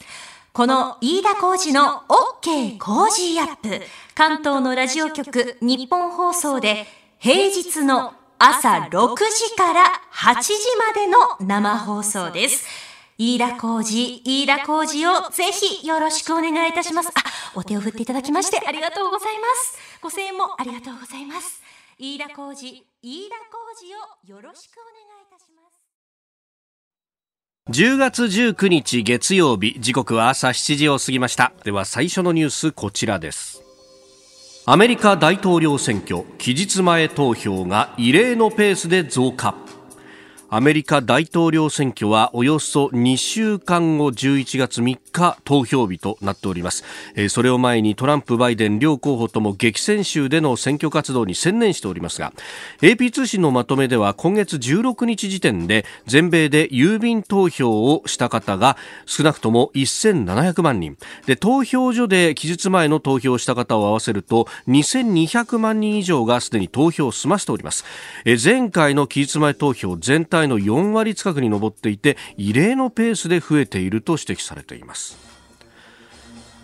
[0.53, 2.05] この飯田浩二の
[2.41, 3.83] OK 工事アップ、
[4.15, 6.87] 関東のラジオ局日本放送で
[7.19, 12.66] 平日の朝6時から8時までの生放送です。
[13.18, 17.11] 飯田浩二、飯田浩二をぜひよろしくお願いいたします。
[17.11, 17.12] あ、
[17.55, 19.79] お手を振っていただきましてありがとうございます。
[20.00, 21.61] ご声援もありがとうございます。
[21.98, 23.59] 飯田浩二、飯田浩
[24.24, 25.81] 二をよろしくお願いいたします。
[27.68, 33.60] 10月19日月曜日時刻は朝7時を過ぎましたでは最初のニュースこちらです
[34.66, 39.55] アメリカ大統領選挙期日前投票が異例のペースで増加。
[40.53, 46.83] アメリカ大統領選挙はおよそ2週間後11月3日投票日となっております、
[47.29, 52.33] それを前にトランプ、バイデン両候補とも激戦州での選挙活動に専念しておりますが
[52.81, 60.97] AP 通信のまとめでは今月16日時点で全米で郵便投票をした方が少なくとも1700万人。
[61.27, 67.85] で投票所で期日前の投票をした方を合わせると2200万人以上がすでに投票を済ませております、
[68.45, 75.31] 前回の期日前投票全体体の4割近くに上っていて異例のペースで増えていると指摘されています。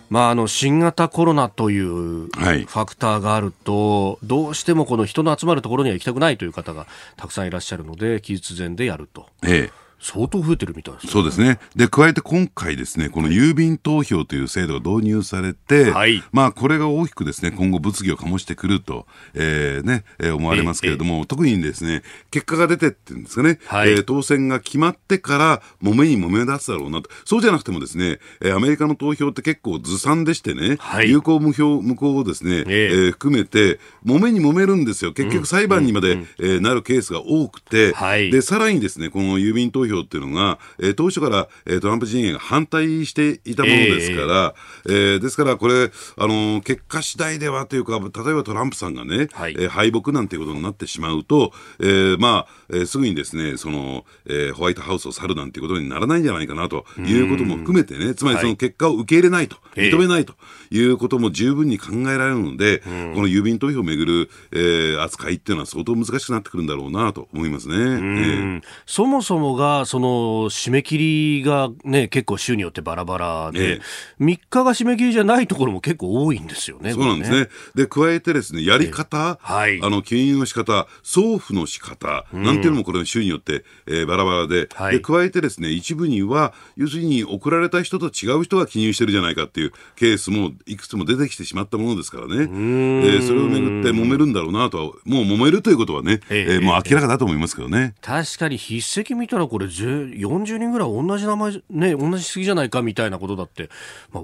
[0.09, 6.87] まあ、あの新型コロナというファクターがあると、はい、どうしてもこの人の集まるところには行きたくないという方が
[7.17, 9.27] たくさんいらっしゃるので、期日前でやると。
[9.43, 11.59] ええ相当増えてるみたいです、ね、そうですね。
[11.75, 27.09] で、加えて今回ですね、この郵便投票という制度が導入されて、はい、まあ、これが大きくですね、今後物議を醸してくると、えー、ね、えー、思われますけれども、えー、特にですね、結果が出てってんですかね、はい、えー、当選が決まってから揉めに揉め出すだろうなと。
[27.25, 35.13] そうじゃなくてもですね、えー、アメリカの投票って結構ずさんでしてね、はい、有効無票無効をですね、えー、えー、含めて、揉めに揉めるんですよ。
[35.13, 60.33] 結局裁判にまで、うん、えー、なるケースが多くて、はい、で、さらにですね、この郵便投票っていうのが、えー、当初から、えー、トランプ陣営が反対していたものですから、えー、えー、ですからこれ、あのー、結果次第ではというか、例えばトランプさんがね、はい、えー、敗北なんていうことになってしまうと、えー、まあ、えー、すぐにですね、その、えー、ホワイトハウスを去るなんていうことにならないんじゃないかなということも含めてね、つまりその結果を受け入れないと、はい、認めないと
[60.71, 62.89] いうことも十分に考えられるので、こ
[63.21, 67.75] の郵便投票をめぐる、えー、扱いっていうのは相当難しくなってくるんだろうなと思いますね。
[67.75, 70.07] えー、そもそもが、その、
[70.49, 76.93] 締め切りがね、結構州によってバラバラで、えー、3日が締め切りじゃないところも結構多いんですよね。
[76.93, 77.41] そうなんですね。
[77.41, 77.49] ね。
[77.75, 97.95] で、加えてですね、やり方、えー、はい、あの、金融の仕方、送付の仕方、なんていうのもこれ州によって、えー、バラバラで、はい、で、加えてですね、一部には、要するに送られた人と違う人が記入してるじゃないかっていうケースもいくつも出てきてしまったものですからね、えー、それをめぐって揉めるんだろうなとは、もう揉めるということはね、えー、えー、もう明らかだと思いますけどね。
[98.01, 103.69] 確かに筆跡見たらこれ40人ぐらい同じ名前、ね、同じすぎじゃないかみたいなことだって、
[104.11, 104.23] まあ、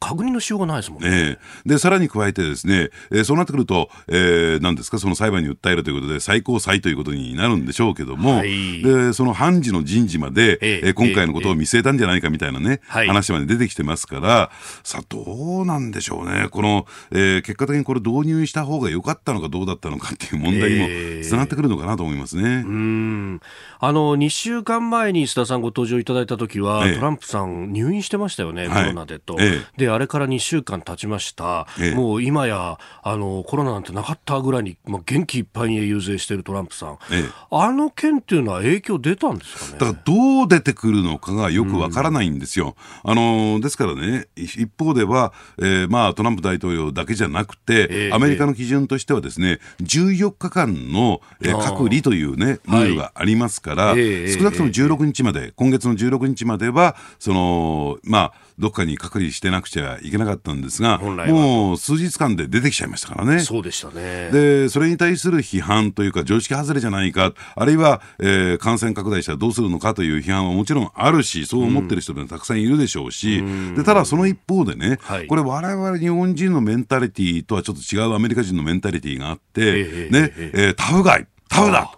[0.00, 1.08] 確認のしようがないですもんね。
[1.08, 14.50] えー、で、さらに加えてですね、えー、そうなってくると、えー、なんですか、その裁判に訴えるということで、最高裁ということになるんでしょうけども、はい、で、その判事の人事まで、えー、今回のことを見据えたんじゃないかみたいなね、えー、話まで出てきてますから、
[14.82, 16.48] さあ、どうなんでしょうね。
[16.50, 22.42] この、えー、結果的にこれ導入した方が良かったのかどうだったのかっていう問題にもつながってくるのかなと思いますね。
[22.42, 23.40] えー、うん。
[23.80, 29.36] あの、2週間前に須田さんご登場いただいた時は、トランプさん入院してましたよね、コロナでと。
[29.76, 39.78] で、あれから2週間経ちました、ええ、もう今やあのコロナなんてなかったぐらいに、まあ、元気いっぱいに遊説しているトランプさん、え、あの件っていうのは影響出たんですかね？
[39.78, 42.76] だからどう出てくるのかがよくわからないんですよ。
[43.04, 63.40] うん、あのですからね、一方では、えーまあ、トランプ大統領だけじゃなくて、アメリカの基準としてはですね、14日間の、えー、隔離というね、ルールがありますから、はい、少なくとも16日まで、今月の16日までは、その、まあ、どっかに隔離してなくちゃいけなかったんですが、もう数日間で出てきちゃいましたからね。
[63.40, 64.30] そうでしたね。
[64.30, 81.90] で、それに対する批判というか、常識外れじゃないか、あるいは、えー、感染拡大したらどうするのかという批判はもちろんあるし、そう思ってる人もたくさんいるでしょうし、うん、でただその一方でね、はい、これ、われわれ日本人のメンタリティとはちょっと違うアメリカ人のメンタリティがあって、えー、ね、えー、えー、タフガイ、タフだ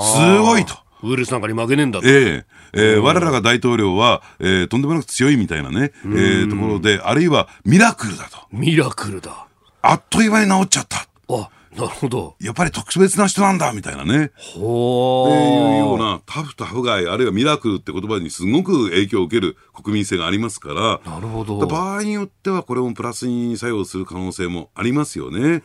[0.00, 0.82] すごいと。
[1.02, 2.08] ウイルスなんかに負けねえんだと。
[2.08, 8.38] えええー、我らが大統領は、えー、とんでもなく強いみたいなね、えー、ところで、あるいはミラクルだと。
[8.50, 9.46] ミラクルだ。
[9.82, 11.06] あっという間に治っちゃった。
[11.28, 12.36] あなるほど。
[12.38, 14.30] やっぱり特別な人なんだ、みたいなね。
[14.36, 15.28] ほー。
[15.28, 21.66] っていうような、タフタフガイ、あるいはミラクルって言葉にすごく影響を受ける国民性がありますから、なるほど。
[21.66, 25.62] 場合によってはこれもプラスに作用する可能性もありますよね。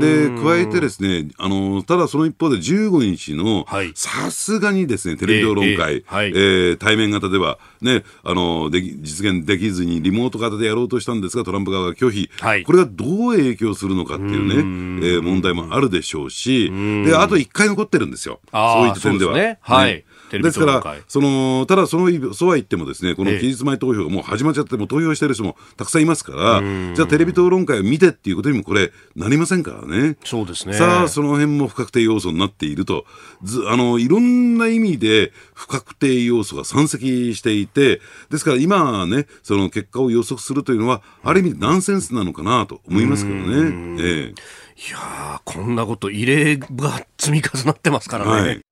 [0.00, 14.58] で、加えてですね、あの、ただその一方で15日の、さすがにですね、テレビ討論会、えー、えーはい、えー、対面型では、ね、あので実現できずにリモート型でやろうとしたんですが、トランプ側が拒否、はい、これがどう影響するのかっていうね、う
[15.06, 16.70] えー、問題もあるでしょうし、
[17.04, 19.34] であと1回残ってるんですよ、そういった点では。
[19.34, 30.16] ね、はい、ですから、そのただその、そうは言っても、ですねこの期日前投票がもう始まっちゃって、も投票してる人もたくさんいますから、じゃあ、テレビ討論会を見てっていうことにも、これ、なりませんからね。
[30.24, 33.04] そうですねさあ、その辺も不確定要素になっていると、
[33.42, 43.96] ずあのいろんな意味で不確定要素が山積していて、ですから今ね、その結果を予測するというのは、ある意味、ナンセンスなのかなと思いますけどね。
[44.00, 48.30] ええいやこんなこと異例が積み重なってますからね。
[48.30, 48.65] はい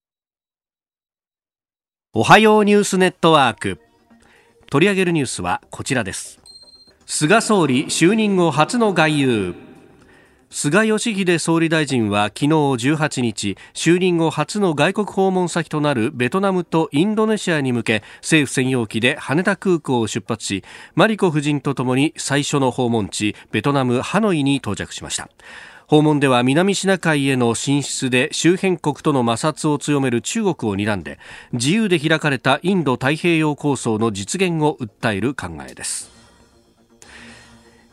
[2.16, 3.80] おはようニュースネットワーク。
[4.70, 6.38] 取り上げるニュースはこちらです。
[7.06, 9.54] 菅総理就任後初の外遊。
[10.48, 20.62] 菅義偉総理大臣は昨日18日就任後初の外国訪問先となるベトナムとインドネシアに向け政府専用機で羽田空港を出発し
[20.94, 25.28] マリコ夫人とともに最初の訪問地ベトナムハノイに到着しました。
[25.94, 31.20] 訪問では南シナ海への進出で周辺国との摩擦を強める中国を睨んで
[31.52, 36.10] 自由で開かれたインド太平洋構想の実現を訴える考えです。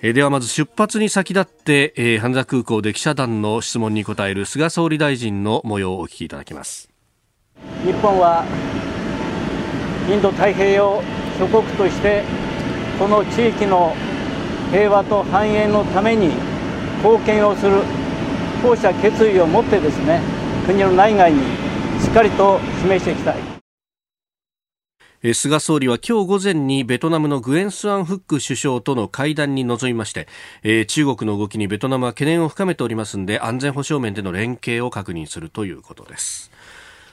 [0.02, 6.90] ではまず出発に先立って、えー、羽田空港で記者団の質問に答える菅総理大臣の模様をお聞きいただきます。
[7.86, 8.44] 日本は
[10.12, 11.04] インド太平洋
[11.38, 12.24] 諸国として
[12.98, 13.96] この地域の
[14.72, 16.32] 平和と繁栄のために
[17.04, 17.82] 貢献をする
[18.62, 20.22] こうした決意を持ってですね
[20.68, 21.40] 国の内外に
[22.00, 23.52] しっかりと示していきたい。
[25.34, 30.28] 菅総理は今日午前にベトナムのグエン・スアン・フック首相との会談に臨みまして、
[30.64, 36.50] えー、中国の動きにベトナムは懸念を深めておりますので安全保障面での連携を確認するということです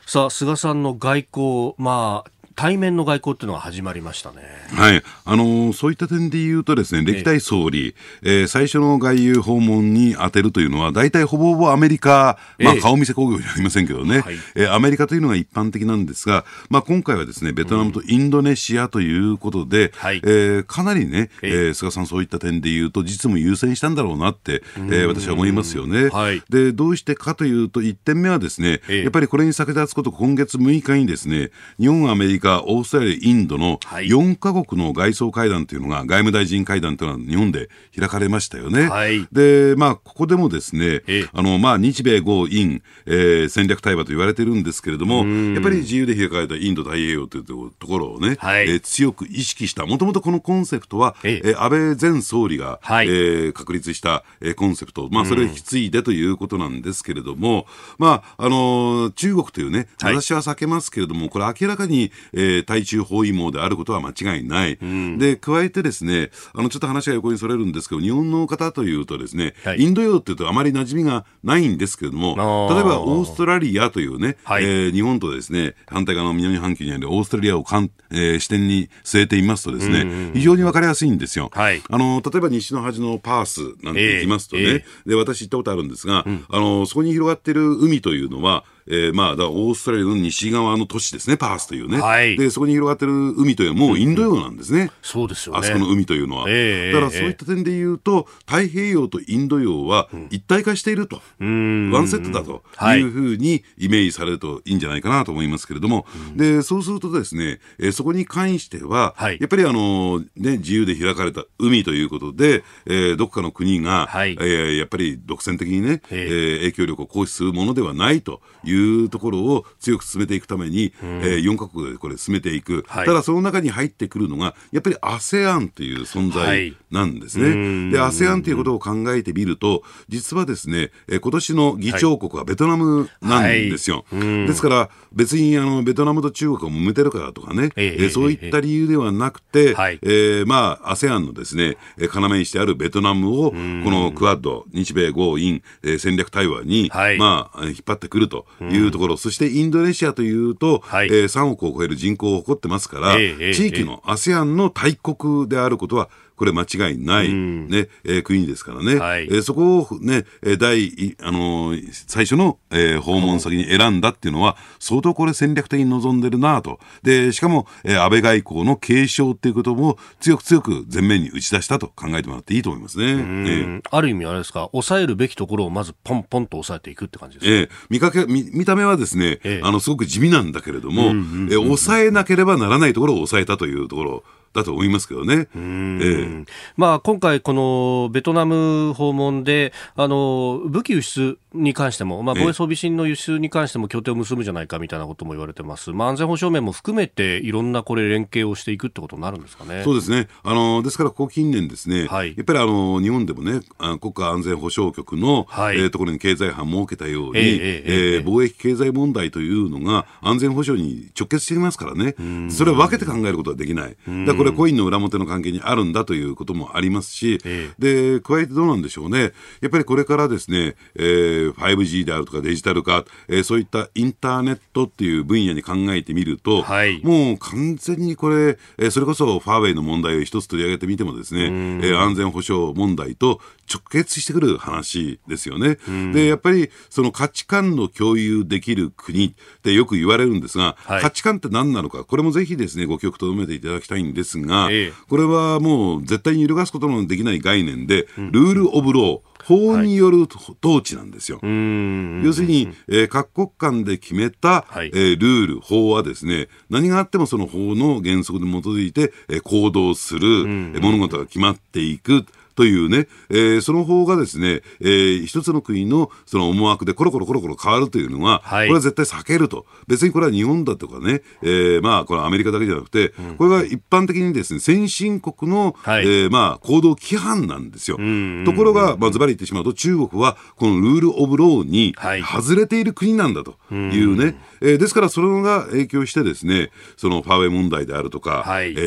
[0.06, 4.42] さあ菅さんの外交まあ対面の外交っていうのが始まりましたね。
[4.74, 5.00] はい。
[5.24, 7.94] あのー、そういった点で言うとですね、歴代総理、
[8.24, 26.08] ええー、最初の外遊訪問に当てるというのは、大体ほぼほぼアメリカ、まあ、顔見せ工業じゃありませんけどね、はい、えー、アメリカというのが一般的なんですが、まあ、今回はですね、ベトナムとインドネシアということで、うん、えー、かなりね、えー、菅さんそういった点で言うと、実務優先したんだろうなって、えー、私は思いますよね。
[26.08, 38.88] はい、で、どうしてかというと、1点目はですね、やっぱりこれに先立つこと、今月6日にですね、日本、アメリカ、オーストラリア、インドの4か国の外相会談というのが、外務大臣会談というのは日本で開かれましたよね。
[38.88, 57.66] はい、で、まあ、ここでもですね、あの、まあ、日米豪印、えー、戦略対話と言われてるんですけれども、やっぱり自由で開かれたインド太平洋というところをね、はい、えー、強く意識した、もともとこのコンセプトは、えー、安倍前総理が、はい、えー、確立した、えー、コンセプト、まあ、それを引き継いでということなんですけれども、
[57.98, 64.78] まあ、あのー、中国というね、私は避けますけれども、これ明らかに、えー、対中包囲網であることは間違いない。
[64.80, 72.36] うん、で、加えてですね、あの、ちょっと話が横にそれるんですけど、日本の方というとですね、はい、インド洋っていうとあまり馴染みがないんですけれども、
[72.72, 81.50] 例えばオーストラリアというね、はい、えー、日本とですね、反対側の南半球にあるオーストラリアをかん、えー、視点に据えていますとですね、うんうん、非常にわかりやすいんですよ。
[81.52, 92.00] はい、あの、例えば西の端のパースなんて言いますとね、えーえー、で、私行ったことあるんですが、うん、あの、そこに広がっている海というのは、えー、まあ、だオーストラリアの西側の都市ですね、パースというね。
[92.00, 94.82] はい、で、そこに広がってる海というのはもうインド洋なんですね。
[94.82, 95.60] うん、そうですよね。
[95.60, 96.46] あそこの海というのは。
[96.48, 101.20] えー、だからそういった点で言うと、太平洋とインド洋は一体化していると。
[101.40, 102.62] うん、ワンセットだと
[102.96, 118.77] いうふうにイメージされるといいんじゃないかなと思いますけれども、で、そうするとですね、えー、そこに関しては、はい、やっぱりあの、ね、自由で開かれた海ということで、えー、どこかの国が、はい、えー、やっぱり独占的にね、えー、影響力を行使するものではないという
[119.10, 127.44] ところを強く進めていくために、うん、えー、4か国でこれ進めていく、はい、ただその中に入ってくるのが、やっぱり ASEAN という存在なんですね。
[127.44, 134.04] はい、で、ASEAN ということを考えてみると、実はですね、えー、今年の議長国はベトナムなんですよ。
[134.10, 148.46] はい、ですから、別にあのベトナムと中国が揉めてるからとかね、えー、そういった理由ではなくて、はい、えー、まあ、ASEAN のですね、要にしてあるベトナムを、このクアッド、日米豪印、えー、戦略対話に、はい、まあ、引っ張ってくると。
[148.60, 158.94] いうところ、そしてインドネシアというと、はい、えー、3億を超える人口を誇ってますから、えー、地域の ASEAN の大国であることは、これ間違いない、ね、えー、国ですからね。
[158.94, 160.24] はい、えー、そこをね、
[160.58, 166.78] 第、あのー、最初の、えー、訪問先に選んだっていうのは、相当これ戦略的に望んでるなと。
[167.02, 173.04] で、しかも、えー、安倍外交の継承っていうことも強く強く前面に打ち出したと考えてもらっていいと思いますね。
[173.04, 181.12] えー、ある意味あれですか、抑えるべきところをまずポンポンと抑えていくって感じですか、えー、見かけ見、見た目はですね、えー、あの、すごく地味なんだけれども、
[181.50, 184.24] え抑えなければならないところを抑えたというところ、
[184.58, 185.48] だと思いますけどね。
[185.54, 199.82] えー、まあ、今回、このベトナム訪問で、あの武器輸出に関しても、まあ、防衛装備品の輸出に関しても協定を結ぶんじゃないかみたいなことも言われてます、まあ、安全保障面も含めて、いろんなこれ、連携をしていくってことになるんですかね。
[199.84, 203.60] そうですね、あのですから、ここ近年ですね、はい、やっぱりあの日本でもね、
[204.00, 212.14] 国家安全保障局の、はい、えー、ところに経済班設けたように、えー、えー、貿易経済問題というのが安全保障に直結していますからね、
[212.50, 213.96] それは分けて考えることはできない。
[214.26, 233.40] だこれコインの裏表の関係にあるんだということもありますし、えー、で加えてどうなんでしょうね、やっぱりこれからですね、えー、5G であるとかデジタル化、えー、そういったインターネットっていう分野に考えてみると、はい、もう完全にこれ、えー、それこそファーウェイの問題を一つ取り上げてみてもですね、えー、安全保障問題と
[233.72, 235.78] 直結してくる話ですよね。
[236.12, 250.28] で、やっぱりその価値観の共有できる国ってよく言われるんですが、はい、価値観って何なのか、これもぜひですね、ご記憶とどめていただきたいんですが、えー、これはもう絶対に揺るがすことのできない概念で、ルール・オブ・ロー、法による
[250.62, 251.38] 統治なんですよ。
[251.40, 260.46] はい、要するに、えー、各国間で決めた、はい、えー、ルール、法はですね、何があってもその法の原則に基づいて、えー、行動する、
[260.80, 262.26] 物事が決まっていく。
[262.58, 269.64] というね、えー、その方がですね、えー、一つの国のその思惑でコロコロコロコロ変わるというのは、はい、これは絶対避けると。
[269.86, 277.96] 別にこれは日本だとかね、えー、まあ、これはアメリカだけじゃなくて、これが一般的にですね、先進国の、はい、えー、まあ、行動規範なんですよ。
[278.44, 288.44] ところが、まあ、ズバリ言ってしまうと、中国はこのルール・オブ・ローに外れている国なんだというね、はい、えー、ですからそれが影響してですね、そのファーウェイ問題であるとか、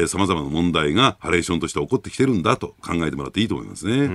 [0.07, 4.07] さまざまな問題がハレーションとして起こってきてるんだと考えてもらっていいと思いますね。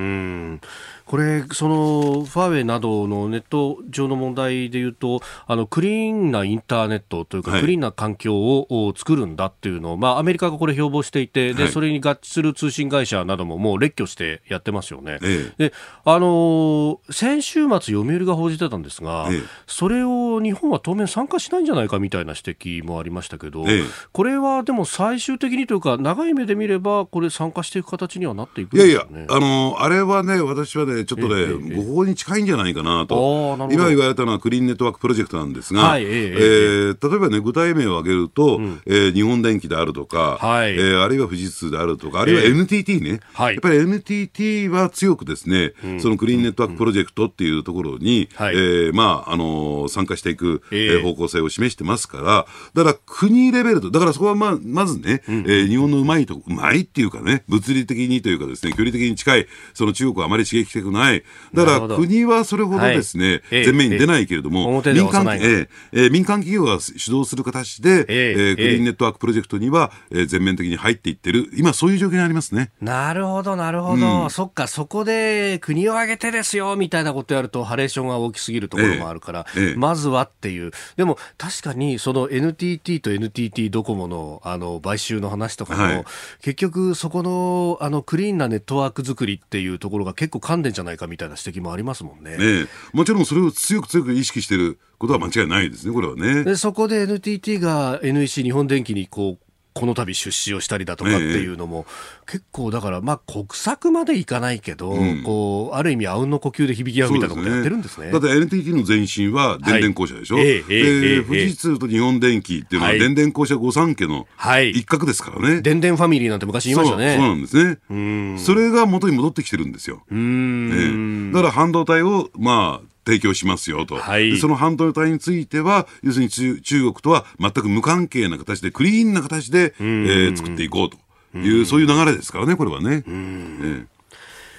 [1.07, 15.19] これ、そのファーウェイなどのネット上の問題でいうと、あのクリーンなインターネットというか、はい、クリーンな環境を作るんだっていうのを、まあ、アメリカがこれ標榜していて、で、はい、それに合致する通信会社などももう列挙してやってますよね。
[15.23, 15.73] ええ、で、
[16.05, 23.65] あの先週末、読売が報じてたんですが、え、それを日本は当面参加しないんじゃないかみたいな指摘もありましたけど、
[24.13, 61.23] これはでも最終的にというか、長い目で見れば、これ、参加していく形にはなっていくんですか、ね、いやいや、あのあれはね、私はね、ちょっとね、誤報に近いんじゃないかなと、今言われたのはクリーンネットワークプロジェクトなんですが、はい、えー、例えばね、具体名を挙げると、うん、えー、日本電機であるとか、はい、えー、あるいは富士通であるとか、あるいは NTT ね、えー、やっぱり NTT は強くですね、そのクリーンネットワークプロジェクトっていうところに、うん、えー、まあ、あのー、参加していく、えー、方向性を示してますから、だから国レベルと、だからそこはまあ、まずね、うん、えー、日本のうまいと、うまいっていうかね、物理的にというかですね、距離的に近い、その中国はあまり刺激したくない、
[61.55, 72.71] だから国はそれほどですね、はい、前面に出ないけれども、民間ええ民間企業が主導する形で、ええクリーンネットワークプロジェクトには、えー、全面的に入っていってる、今、そういう状況にありますね。
[72.81, 86.05] なるほど、なるほど、うん、そっか、そこで国を挙げてですよみたいなことやると、ハレーションが大きすぎるところもあるから、ええまずはっていう、でも確かに、その NTT と NTT ドコモのあの買収の話とかも、はい、
[86.43, 92.37] 結局、そこのあのクリーンなネットワーク作りっていうところが結構噛んでんじゃないかみたいな指摘もありますもんね。
[92.37, 96.45] ねもちろんそれを強く強く意識していることは間違いないですね、これはね。
[96.45, 99.46] でそこで NTT が NEC 日本電機にこう
[99.77, 101.91] この度出資をしたりだとかっていうのも、え
[102.29, 108.11] え、結構だから、まあ、国策までいかないけど、うん、こうある意味、あうんの呼吸で響き合うみたいなことやってるんですね。
[108.11, 114.27] だって NTT の前身は電電公社でしょ、はい、で富士通と日本電機っていうのは、電電公社御三家の
[114.73, 117.17] 一角ですからね、はい、電電ファミリーなんて昔言いましたね。
[117.19, 118.39] そうなんですね。
[118.39, 120.03] それが元に戻ってきてるんですよ。
[120.11, 133.05] うん、だから半導体を、まあ、提供しますよと、はい、その半導体については、要するに中国とは全く無関係な形で、クリーンな形で、えー、作っていこうという、そういう流れですからね、これはね。
[133.07, 133.87] えー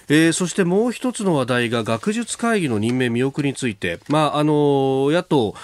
[0.10, 5.56] えー、そしてもう一つの話題が学術会議の任命見送りについて、まあ、あの野党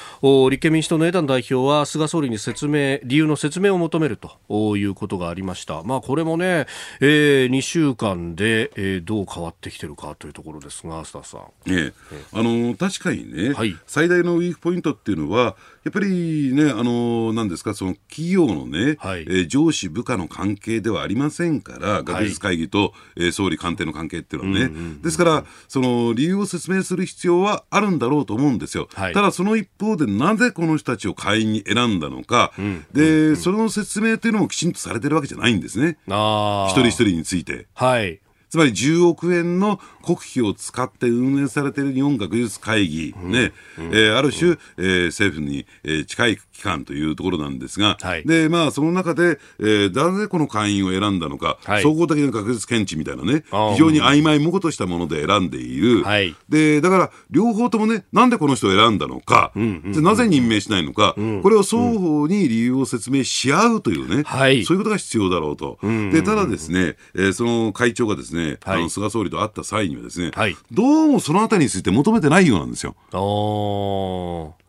[0.49, 6.67] 立憲民主党の枝野代表は菅総理に説明理由の説明を求めるということがありました、まあ、これもね、
[6.99, 11.93] えー、2週間で、えー、どう変わってきてるかというところですが須田さん、ね、
[12.33, 28.87] あの確かにね、はい、最大のウィークポイントっていうのはやっぱりね、あのなんですか、その企業のね、はい、えー、上司、部下の関係ではありませんから、学術会議と、はい、えー、総理官邸の関係っていうのはね、うんうんうん、ですから、その理由を説明する必要はあるんだろうと思うんですよ。
[28.93, 35.97] はい、ただ、その一方で、なぜこの人たちを会員に選んだのか、うんうんうん、で、その説明というのもきちんとされてるわけじゃないんですね。
[36.07, 37.67] 一人一人について。
[37.73, 38.19] はい。
[38.53, 56.03] つまり10億円の国費を使って運営されている日本学術会議、ね、うん、えー、ある種、えー、政府に、えー、近い機関というところなんですが、はい、で、まあ、その中で、えー、なぜこの会員を選んだのか、はい、総合的な学術検知みたいなね、非常に曖昧模糊としたもので選んでいる。
[56.03, 65.79] はい、で、だから、両方ともね、なんでこの人を選んだのか、うんうん、なぜ任命しないのか、うん、これを双方に理由を説明し合うというね、はい、そういうことが必要だろうと。
[66.11, 72.95] で、ただですね、えー、その会長がですね、あの菅総理と会った際にはですね、はい、どうもそのあたりについて求めてないようなんですよ。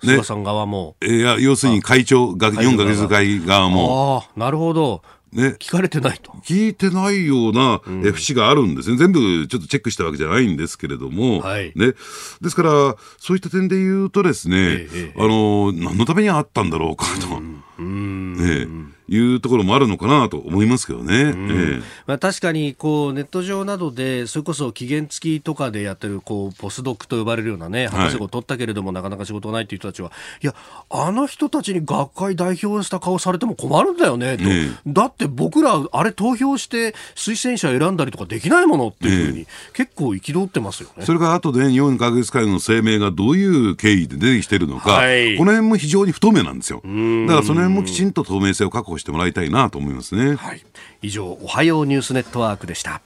[0.02, 0.96] ね、菅さん側も。
[1.02, 4.24] いや、要するに会長、日本学術会側も。
[4.26, 5.02] ああ、なるほど。
[5.34, 6.30] ね、聞かれてないと。
[6.44, 7.80] 聞いてないような
[8.12, 11.94] 節があるんですね、うん、全部ちょっとチェックしたわけじゃないんですけれども、はい、ね、
[12.40, 17.36] ですから、そういった点で言うとですね、ええ、あの、何のためにあったんだろうかと。
[17.78, 21.14] うん、ねいうところもあるのかなと思いますけどね。
[21.14, 30.12] ええ、まあ、確かにこうネット上などでそれこそ期限付きとかでやってるこうポスドックと呼ばれるようなね博士号を取ったけれども、なかなか仕事がないっていう人たちは
[30.42, 30.54] いや
[30.90, 41.04] あの人たちに学会代表した顔されても困るんだよねと、え、だって僕らあれ投票して推薦者選んだりとかできないものっていうふうに、結構憤ってますよね。
[41.04, 46.82] それから後で日本学術会の声明がどういう経緯で出てきてるのか、はい、この辺も非常に不透明なんですよ。
[46.82, 50.34] だからその辺もきちんと透明性を確保してもらいたいなと思いますね。
[50.34, 50.64] はい、
[51.02, 53.02] 以上おはようニュースネットワークでした。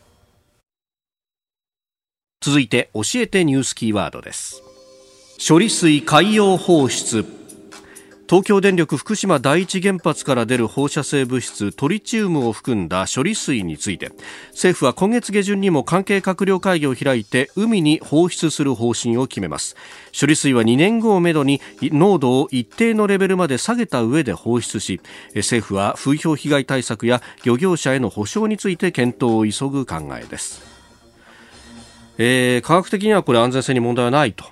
[2.40, 4.62] 続いて教えてニュースキーワードです
[5.46, 7.24] 処理水海洋放出
[8.28, 14.12] 東京電力福島第一原発から出る放射性物質トリチウムを含んだ処理水について
[14.50, 19.76] 政府は今月下旬にも関係閣僚会議を開いて海に放出する方針を決めます
[20.18, 25.00] 処理水は2年後をめどに濃度を一定のレベルまで下げた上で放出し
[25.34, 30.68] 政府は風評被害対策や漁業者への補償について検討を急ぐ考えです
[32.20, 34.44] えー、科学的にはこれ安全性に問題はないと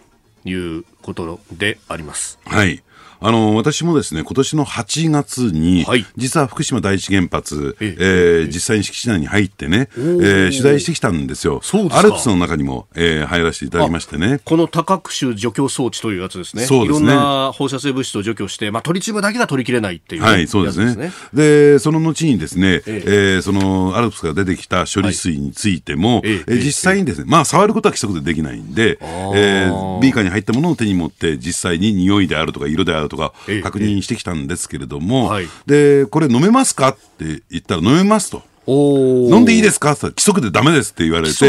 [0.45, 2.39] いうことであります。
[2.45, 2.83] はい。
[3.21, 11.61] あの、私もですね、今年の8月に、はい、実は福島第一原発、ええー、実際に敷地内に入ってね、えー、取材してきたんですよ。
[11.62, 14.41] そうアルプスの中にも、えー、入らせていただきましてね。
[14.45, 16.64] この多角種除去装置というやつですね。
[16.64, 17.07] そうですね。
[17.07, 21.12] いろんな放射性物質を除去して、まあ、トリチウムだけが取りきれないっていう、ね、はい、そうですね。
[21.33, 33.32] で、その後にですね、えええー、そのアルプスから出てきた処理水についても、はい、えー、実際にですね、まあ、触ることは規則でできないんで、えー、ビーカーに入ったものを手に持って、実際に匂いであるとか色であるとか、
[33.62, 38.42] 確認してきたんですけれども、はい、で、これ飲めますかって言ったら飲めますと。
[38.67, 39.93] 飲んでいいですか？
[39.93, 41.49] って規則でダメですって言われて、え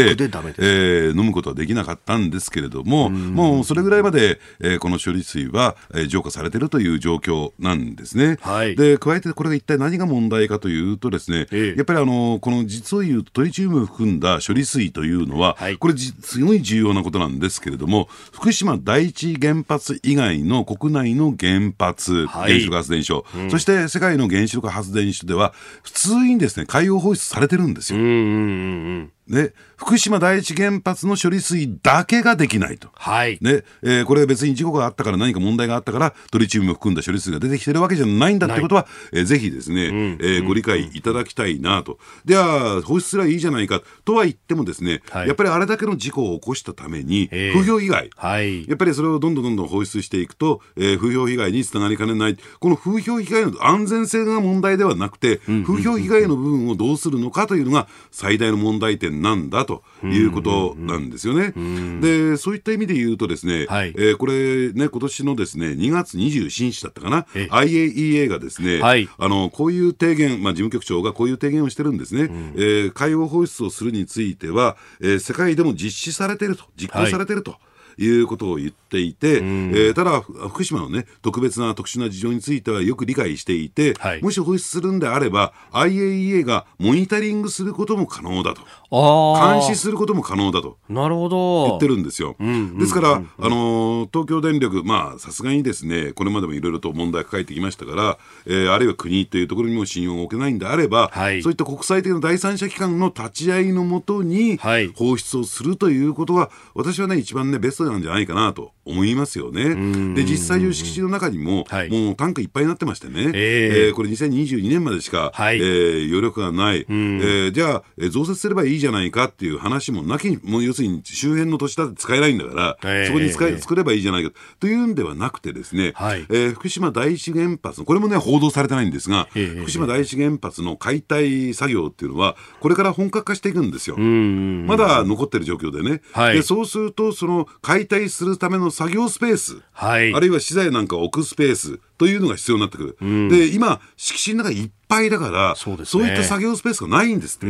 [1.08, 8.38] ー、飲むことはできなかったんですけれども、もうそれぐらいまで、えー、この処理水は、えー、浄化されているという状況なんですね。
[8.40, 25.52] はい、で、加えてこれが一体何が問題かというとですね、えー、やっぱりあの、この実を言うとトリチウムを含んだ処理水というのは、はい、これすごい重要なことなんですけれども、福島第一原発以外の国内の原発、原子力発電所、うん、そして世界の原子力発電所では、
[25.82, 27.98] 普通にですね、海洋放放出されてるんですよ。
[27.98, 32.88] うんうんうんうんで、福島第一原発の処理水だけができないと。
[32.94, 33.38] はい。
[33.40, 41.98] ね、えー、これは別に事故があったから何か問題があったからトリチウムを含んだ処理水が出てきてるわけじゃないんだってことは、えー、ぜひですね、うん、えー、ご理解いただきたいなと。
[42.24, 43.82] では、放出すればいいじゃないか。
[44.04, 52.38] とは言ってもですね、はい、やっぱりあれだけの事故を起こしたために、風評被害、はい、やっぱりそれをどんどんどんどん放出していくと、えー、風評被害につながりかねない。
[52.58, 61.52] この風評被害の安全性が問題ではなくて、風評被害の部分をどうするのかというのが最大の問題点なんだということなんですよね。
[62.00, 72.22] で、そういった意味で言うとですね、はい、えー、これね、今年のですね、2月27日だったかな、IAEA がですね、はい、あの、こういう提言、まあ、事務局長がこういう提言をしてるんですね。
[72.22, 77.52] うん、えー、海洋放出をするについては、えー、世界でも実施されていると、実行されていると。
[77.52, 77.60] はい
[77.98, 88.62] いうことを言っていて、うん、えー、ただ、福島のね、特別な特殊な事情についてはよく理解していて、はい、もし放出するんであれば、IAEA がモニタリングすることも可能だと。
[88.90, 90.78] 監視することも可能だと。
[90.88, 91.66] なるほど。
[91.68, 92.36] 言ってるんですよ。
[92.78, 104.58] ですから、あのー、東京電力、まあ、さすがにですね、これまでもいろいろと問題抱えてきましたから、えー、あるいは国というところにも信用を置けないんであれば、はい、そういった国際的な第三者機関の立ち会いのもとに、
[104.94, 110.14] 放出をするということは、私はね、一番ね、ベストなんじゃないかなと思いますよね。
[110.14, 116.86] で、実際、敷地の中にも、はい、もうタンクいっぱいになってましてね、えー、えー、これ2022年までしか、はい、えー、余力がない。
[116.88, 124.30] えー、じゃあ、増設すればいいじゃないかっていう話もなきもう要するに周辺の土地だって使えないんだから、えー、そこに使い、作ればいいじゃないか
[124.60, 133.96] というんではなくてですね、はい、えー、福島第一原発これもね、報道されてないんですが、えー、福島第一原発の解体作業っていうのは、これから本格化していくんですよ。
[133.98, 136.00] まだ残ってる状況でね。
[136.12, 143.28] はい、でそうすると、その解体するための作業スペース、はい、あるいは資材なんかを置くスペースというのが必要になってくる。
[143.28, 147.46] で、今、敷地の中いっぱいだから、そう、ね,、いった作業スペースがないんですって。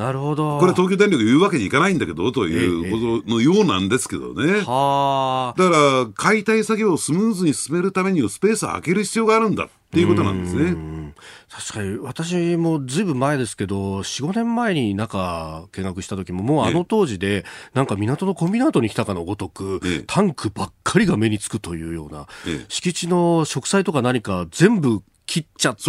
[0.00, 0.58] なるほど。
[0.58, 4.62] これ東京電力言うわけにいかないんだけど、ということのようなんですけどね。
[4.64, 11.14] はだから、解体作業をスムーズに進めるためにはスペースを空ける必要があるんだっていうことなんですね。
[11.50, 22.26] 確かに私もずいぶん前ですけど45年前に中見学した時ももうあの当時でなんか港のコンビナートに来たかのごとく、タンクばっかりが目につくというような、
[22.68, 25.82] 敷地の植栽とか何か全部切っちゃって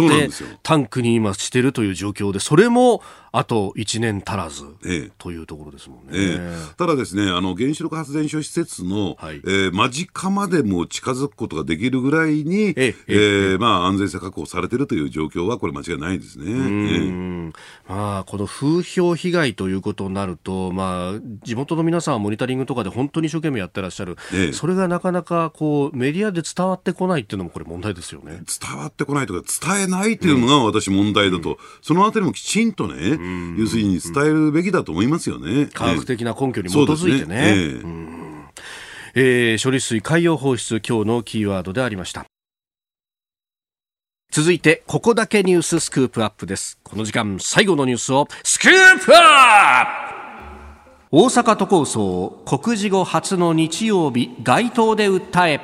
[0.62, 3.02] タンクに今してるという状況でそれも
[3.32, 17.52] あと1年足らず、ええ、というところですもんね、ええ、ただですねあの原子力発電所施設の、はい、えー、間近までも近づくことができるぐらいに、ええー、まあ、安全性確保されているという状況はこれ間違いないですね、
[17.86, 24.16] まあ、この風評被害ということになると、まあ、地元の皆さんはモニタリングとかで本当に一生懸命やってらっしゃる、
[24.52, 28.40] それがなかなかこうメディアで伝わってこないっていうのもこれ問題ですよね。
[28.60, 33.18] 伝わってこないとか伝えないっていうのが私問題だと、うん、そのあたりもきちんとね
[33.58, 35.68] 要するに伝えるべきだと思いますよね。
[35.72, 38.40] 科学的な根拠に基づいてね。
[39.14, 42.24] えー、処理水海洋放出今日のキーワードでありました。
[44.30, 46.78] 続いて、ここだけニューススクープアップです。
[46.84, 50.10] この時間、最後のニュースをスクープアップ
[51.12, 55.60] 大阪都構想告示後初の日曜日街頭で訴え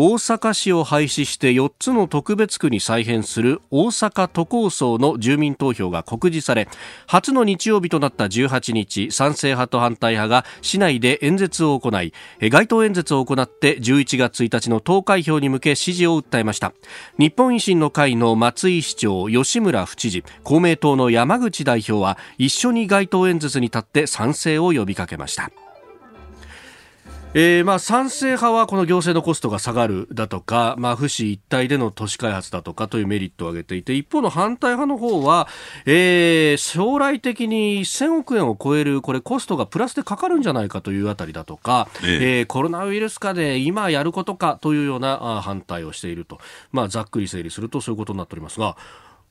[0.00, 6.68] 大阪市を廃止して4つの特別区に再編する大阪都構想の住民投票が告示され
[7.08, 12.12] 初の日曜日となった18日賛成派と反対派が市内で演説を行い
[12.48, 16.72] 街頭演説を行って11月1日の投開票に向け支持を訴えました。
[17.18, 25.50] 日本維新の会の松井市長吉村府知事公明党の山口代表は一緒に街頭演説に立って賛成を呼びかけました。
[27.34, 35.46] えー、まあ賛成派はこの行政のコストが下がるだとか、まあ、府市一体での都市開発だとかというメリットを挙げていて一方の反対派の方は、
[35.84, 46.38] えー、将来的に1000億円を超えるこれコストがプラスでかかるんじゃないかというあたりだとか、えええー、コロナウイルス禍で今やることかというような反対をしていると、
[46.72, 48.76] まあ、ざっくり整理するとそういうことになっておりますが。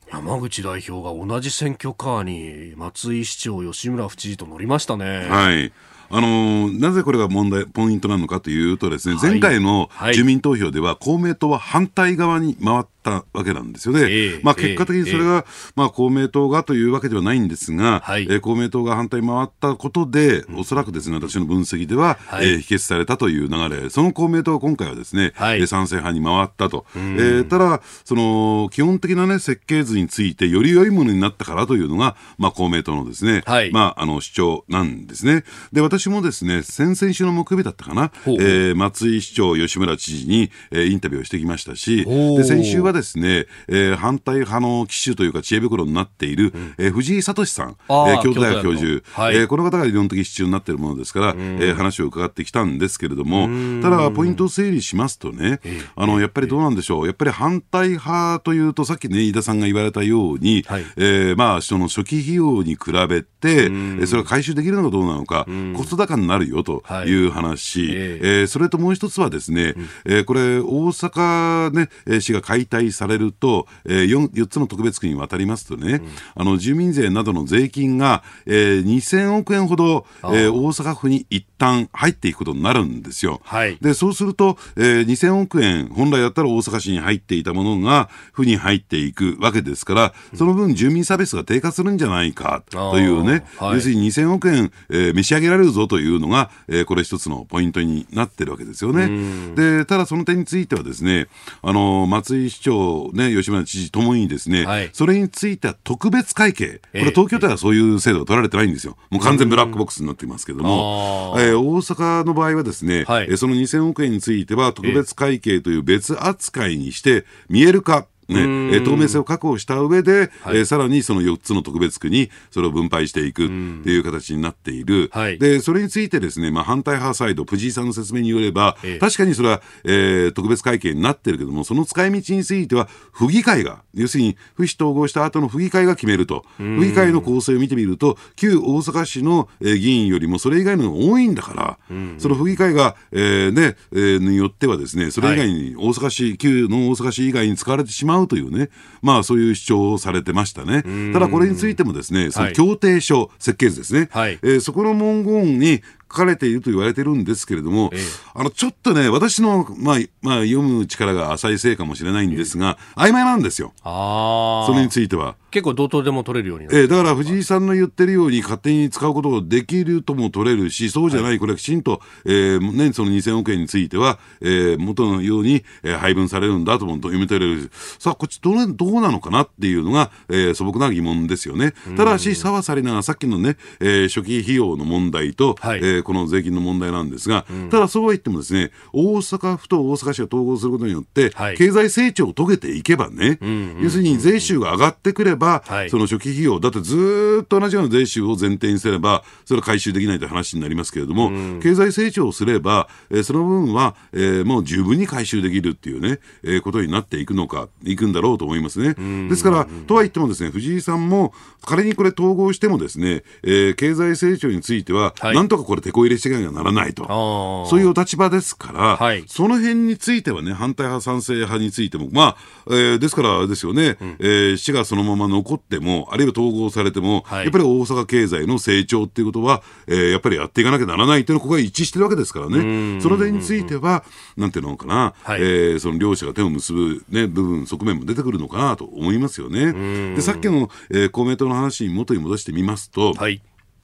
[0.10, 5.28] 山口代表が同じ選挙カーに松井市長、吉村府知事と乗りましたね。
[5.28, 5.74] はい
[6.10, 14.02] あのなぜこれが問題、ポイントなのかというとですね、前回の住民投票では公明党は反対側に回ったわけなんですよね。
[14.02, 15.46] えー、まあ結果的にそれが、えー、
[15.76, 26.86] まあ公明党がというわけではないんですが、はい、えー、公明党が反対回ったことで、おそらくですね、私の分析では、はい、えー、否決されたという流れ、その公明党が今回はですね、はい、賛成派に回ったと。
[26.96, 35.44] えー、ただ、その、基本的なね、設計図についてより良いものになったからというのが、まあ公明党のですね、はい、まああの主張なんですね。
[35.72, 53.48] で、私もですね、先々週の木曜日だったかな、えー、松井市長、吉村知事に、えー、インタビューをしてきましたし、で先週はですね、えー、反対派の機種というか知恵袋になっている、うん、えー、藤井聡さん、えー、京都大学教授、はい、えー、この方が理論的支柱になっているものですから、えー、話を伺ってきたんですけれども、
[53.82, 55.60] ただ、ポイントを整理しますとね、
[55.96, 63.68] あのやっぱりどうなんでしょう、やっぱり反対派というと、さっきね、飯田さんが言われたように、はい、えー、まあ、その初期費用に比べて、
[64.06, 65.46] それが回収できるのかどうなのか、
[65.76, 67.18] コスト高になるよとい。
[67.26, 83.42] う話、はい、えー、それともう一つはですね、うん、えー、これ、大阪、ね、市が解体されると、えー、4, 4つの特別区に渡りますとね、うん、あの住民税などの税金が、えー、2000億円ほど、えー、大阪府に一旦入っていくことになるんですよ。
[83.44, 99.56] はい、でそうすると、えー、2000億円、本来だったら大阪市に入っていたものが、府に入っていくわけですから、その分、住民サービスが低下するんじゃないかというね、はい、要するに2000億円、えー、召し上げられるぞというのが、えー、これ一つのポイントになってるわけですよね。
[99.56, 101.28] でただ、その点についてはですね、
[101.62, 108.98] あの松井市長、ね、吉村知事ともにですね、はい、それについては特別会計、これ東京都はそういう制度が取られてないんですよ。
[109.10, 123.54] もう完全ブラックボックスになっていますけれども、えー、大阪の場合はですね、はい、その2000億円については特別会計という別扱いにして見える化、ね、え透明性を確保した上で、はい、えー、さらにその4つの特別区にそれを分配していくって
[123.90, 141.80] いう形になっている、はい、でそれについてですね、まあ、反対派サイド、藤井さんの説明によれば、ええ、確かにそれは、えー、特別会計になってるけども、その使い道については、府議会が、要するに府市統合した後の府議会が決めると、府議会の構成を見てみると、旧大阪市の、えー、議員よりもそれ以外のが多いんだから、
[142.18, 148.70] その府議会が、えーねえー、によってはですね、それ以外に大阪市、旧の大阪市以外に使われてしまうというね、
[149.02, 150.84] まあそういう主張をされてましたね。
[151.14, 158.02] ただこれについてもですね、その協定書、はい、設計図ですね、はい、えー、そこの文言に書かれていると言われてるんですけれども、ええ、
[158.34, 165.36] あのちょっとね、私の、まあまあ、読む力が浅いせいかもしれないんですが、え、曖昧なんですよ、それについては。
[165.58, 181.74] 結構、同等でも取れるようになえだから藤井さんの言ってるように、勝手に使うことができるとも取れるし、そうじゃない、はい、これはきちんと、えーね、その2000億円については、えー、元のように、えー、配分されるんだとも読み取れるさあ、こっちどうどうなのかなっていうのが、えー、素朴な疑問ですよね。
[181.96, 193.40] ただし、沢さりながさっきのね、えー、初期費用の問題と、はい、えー、この税金の問題なんですが、うん、ただそうは言ってもですね、大阪府と大阪市が統合することによって、はい、経済成長を遂げていけばね、
[193.82, 201.32] 要するに税収が上がってくれば、はい、その初期費用、だってずっと同じような税収を前提にすれば、それは回収できないという話になりますけれども、
[201.62, 208.96] 経済成長をすれば、えー、その分は、えー、もう十分に回収できるっていうね、えー、ことになっていくのか、いくんだろうと思いますね。
[209.30, 211.34] ですから、とは言ってもですね、藤井さんも、
[211.66, 222.38] 仮にこれ統合してもですね、えー、経済成長については、はい、なんとかこれ、手こ入れしていかなきゃならないと、そういうお立場ですから、はい、その辺についてはね、反対派、賛成派についても、まあ、
[222.70, 234.04] えー、ですからですよね、うん、えー、市がそのまま残っても、あるいは統合されても、はい、やっぱり大阪経済の成長っていうことは、えー、やっぱりやっていかなきゃならないというのは、ここが一致してるわけですからね、その点については、
[234.36, 239.74] なんていうのかな、はい、えー、その両者が手を結ぶ、ね、部分、側面も出てくるのかなと思いますよね。
[240.16, 243.42] でさっきの、えー、公明党の話に元に戻してみますと、はい。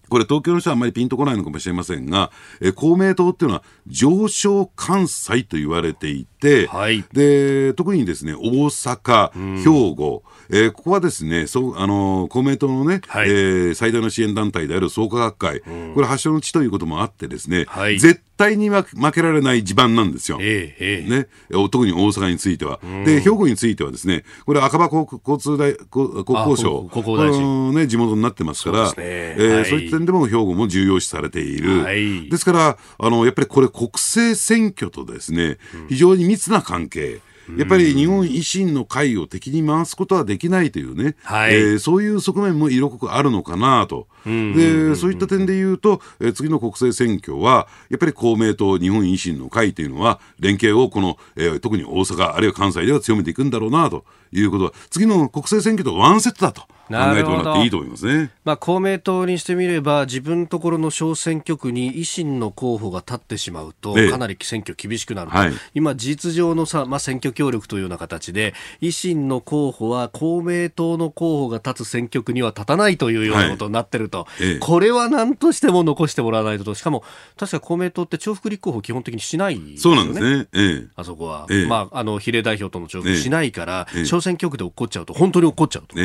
[0.09, 2.31] これ東京の人はあんまりピンとこないのかもしれませんが、
[2.61, 6.32] えー、公明党っていうのは上昇関西と言われていて、
[6.67, 15.61] はい、で特にですね大阪、兵庫、えー、ここはですねそうあの公明党のね、はい、えー、最大の支援団体である創価学会、
[15.93, 21.27] これ発祥の地ということもあってですね、はい、絶対に負けられない地盤なんですよ、えー、ね、
[21.71, 22.79] 特に大阪については。
[23.05, 29.03] で兵庫についてはですねこれ赤羽交通大国交省の、ね、地元になってますから、そう、ね。
[29.05, 35.57] えーはい、そういった点でも兵庫も重要視されている、はい、ですからあのやっぱりこれ国政選挙とですね
[35.89, 37.21] 非常に密な関係。
[37.57, 44.07] やっぱり日本維新の会を敵に回すことはできないというね、はい、えー、そういう側面も色濃くあるのかなと。
[44.25, 56.63] でそういった点で言うと、えー、次の国政選挙は、やっぱり公明党、日本維新の会というのは、連携をこの、えー、特に大阪、あるいは関西では強めていくんだろうなということは、次の国政選挙とワンセットだと。
[56.89, 77.03] 考えてもらっていいと思いますね、まあ、公明党にしてみれば自分のところの小選挙区に維新の候補が立ってしまうと、かなり選挙厳しくなると、はい、今、事実上のさ、まあ、選挙協力というような形で維新の候補は公明党の候補が立つ選挙区には立たないというようなことになってると、はい、これは何としても残してもらわないとしかも
[77.37, 85.13] 確か公明党って重複立候補基本的にしない、ね、そうなんですね、ええ、あそこは、ええ、まあ、あの比例代表との重複しないから、小選挙区で起こっちゃうと。
[85.13, 85.95] 本当に起こっちゃうと。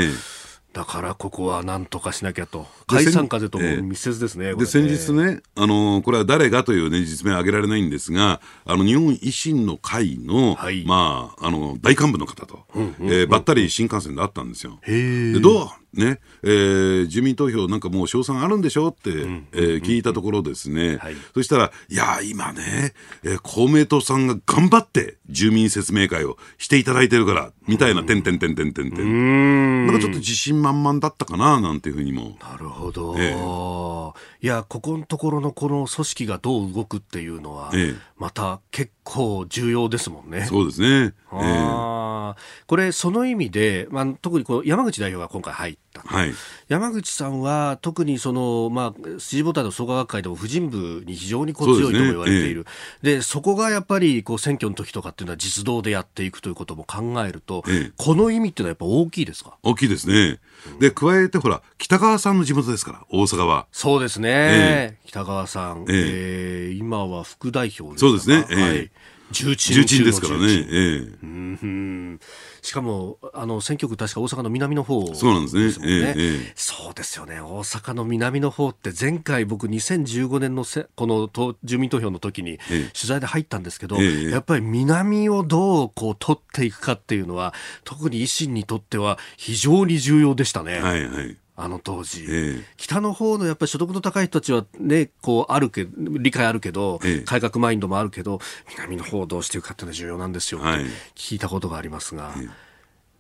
[0.69, 14.79] ええだからここはなんとかしなきゃと、解散風とも密接ですね、で、先日ね、あのこれは誰がという、ね、実名挙げられないんですが、あの日本維新の会の、はい、まあ、あの大幹部の方と、うんうん、えー、ばったり新幹線で会ったんですよ。
[14.87, 19.49] でどうねえー、住民投票なんかもう賞賛あるんでしょって、うん。
[19.53, 22.93] えー、聞いたところですね、はい、そしたら、いや、今ね、
[23.25, 29.87] えー、公明党さんが頑張って住民説明会をしていただいてるから、みたいな、てんてんてんてんてんてん。
[29.87, 32.37] なんかちょっと自信満々だったかな、なんていうふうにも。
[32.41, 33.15] なるほど。
[33.19, 34.13] えー、
[34.43, 40.45] いや、ここのところのこの組織がどう動くっていうのは、えー、また結構重要ですもんね。
[40.47, 41.15] そうですね。
[41.33, 42.35] えー、
[42.67, 45.79] これ、その意味で、まあ、特にこう山口代表が今回入った。
[46.05, 46.33] はい、
[46.69, 52.67] 山口さんは特にその、まあ、支持母体の創価学会でも婦人部に非常にこう強いとも言われている。
[53.03, 59.57] で、ねえー、そこがやっぱりこう選挙の時とかっていうのは実動でやっていくということも考えると、えー、この意味っていうのはやっぱ大きいですか？
[59.63, 60.39] 大きいですね。
[60.79, 63.67] で、加えてほら、北川さんの地元ですから、大阪は。
[63.73, 64.31] そうですね。
[64.31, 68.47] えー、北川さん、えー、今は副代表ですそうですね。
[68.51, 68.91] えー、はい。
[69.31, 72.21] 重鎮重鎮ですからね、ええ、うん
[72.63, 77.41] しかもあの選挙区確か大阪の南の方、ね、そうなんですね、ええ、そうですよね。
[77.41, 81.31] 大阪の南の方って前回僕2015年のせこの
[81.63, 87.55] 住民投票の時に取材で入ったんですけど、やっぱり南をどうこう取っていくかっていうのは
[87.85, 90.81] 特に維新にとっては非常に重要でしたね。
[90.81, 98.41] はいはいあの当時、ええ、北の方のやっぱり所得の高い人たちはね、こうあるけ理解あるけど、え、改革マインドもあるけど、
[98.71, 100.85] 南の方をどうしていくかっていうのは重要なんですよ、はい、
[101.17, 102.33] 聞いたことがありますが。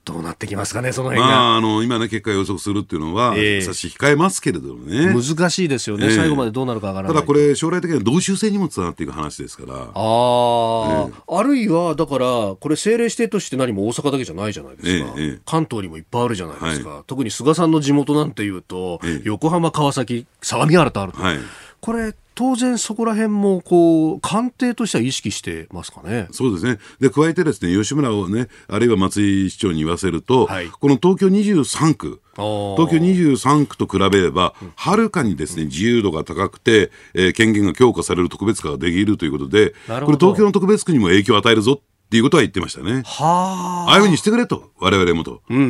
[0.09, 1.29] どうなってきますかね、その辺が。
[1.29, 5.13] まあ、あの、今ね、結果予測するっていうのは、えー、差し控えますけれどもね。
[5.13, 7.15] 難しいですよね、えー、最後までどうなるかわからない。
[7.15, 9.75] ただこれ、将来的には同州制にもつながっていく話ですから。
[9.75, 15.15] ああ、えー、あるいは、だから、これ政令指定として何も大阪だけじゃないじゃないですか。
[15.45, 16.89] 関東にもいっぱいあるじゃないですか。
[16.89, 21.21] はい、特に菅さんの地元なんていうと、横浜、川崎、相模原とあると。
[21.21, 21.39] はい、
[21.81, 26.29] これ、当然そこら辺もこう官邸としては意識してますかね。
[26.31, 26.79] そうですね。
[27.01, 43.03] で加えてですね吉村をねあるいは松井市長に言わせると、はい、この東京23区東京23区と比べれば、はるかにですね、自由度が高くて、えー、権限が強化される特別区ができるということで、これ東京の特別区にも影響を与えるぞっていうことは言ってましたね。
[43.05, 43.91] はあ。
[43.91, 45.43] ああいうふうにしてくれと、我々もと。
[45.51, 45.67] うんうんう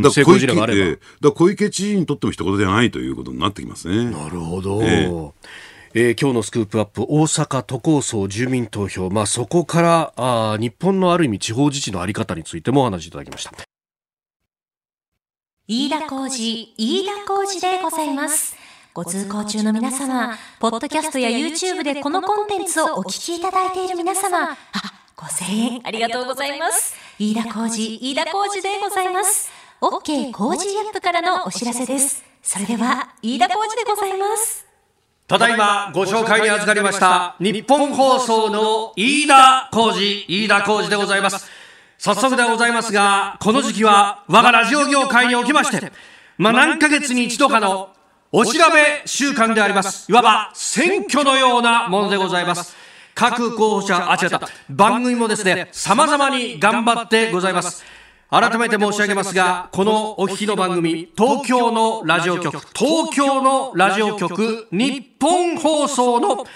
[0.00, 0.02] ん。
[0.02, 4.10] だから小池,、えー、だ小池知事にとっても一言じゃないということになってきますね。
[4.10, 4.82] なるほど。
[4.82, 5.32] えー
[5.94, 13.52] えー、今日のスクープアップ大阪都構想住民投票、まあ、そこからあ日本のある意味地方自治の在り方についてもお話しいただきました。
[15.68, 18.56] 飯田浩二飯田浩二でございます。
[18.94, 24.56] ご通行中の皆様ポッドキャストや YouTube でこのコンテンツをお聞きいただいている皆様あ
[25.16, 26.94] ご声援ありがとうございます。
[27.18, 29.50] 飯田浩二飯田浩二でございます。
[29.82, 32.24] OK 工事アップからのお知らせです。
[32.42, 34.71] それでは飯田浩二でございます。
[35.32, 41.48] ただいまご紹介に預かりました日本放送の飯田浩二、飯田浩二でございます。
[41.96, 45.90] 早速でございますが、この時期は我がラジオ業界におきまして、
[46.36, 47.94] まあ、何ヶ月に一度かの
[48.30, 50.12] お調べ週間であります。
[50.12, 52.76] いわば選挙のようなものでございます。
[53.14, 54.38] 各候補者、あ、違った。
[54.68, 57.82] 番組もですね、様々に頑張ってございます。
[58.32, 66.46] 改めて申し上げますが、このお聞きの番組、東京のラジオ局、東京のラジオ局、日本放送の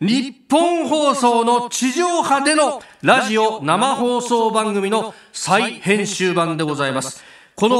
[0.00, 7.22] 日本放送の地上波でのラジオ生放送番組の再編集版でございます。
[7.54, 7.76] この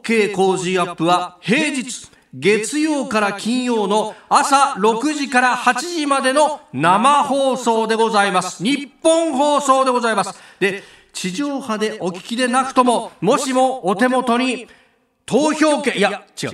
[0.00, 8.64] OK 工事アップは平日、月曜から金曜の朝6時から8時までの生放送でございます。
[8.64, 10.34] 日本放送でございます。
[10.58, 10.82] で、
[11.16, 14.68] 地上波でお聞きでなくとも、もしもお手元に
[15.24, 16.50] 投票権、いや、違う。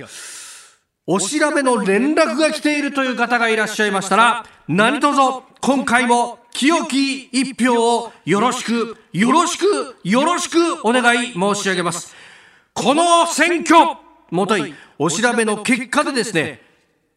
[1.05, 5.19] お調べの連絡が来ているという方がいらっしゃいましたら、何卒
[5.59, 12.15] 今回も清き一票をよろしく、よろしく、よろしくお願い申し上げます。
[12.73, 13.97] この選挙、
[14.31, 16.61] もとい、お調べの結果でですね、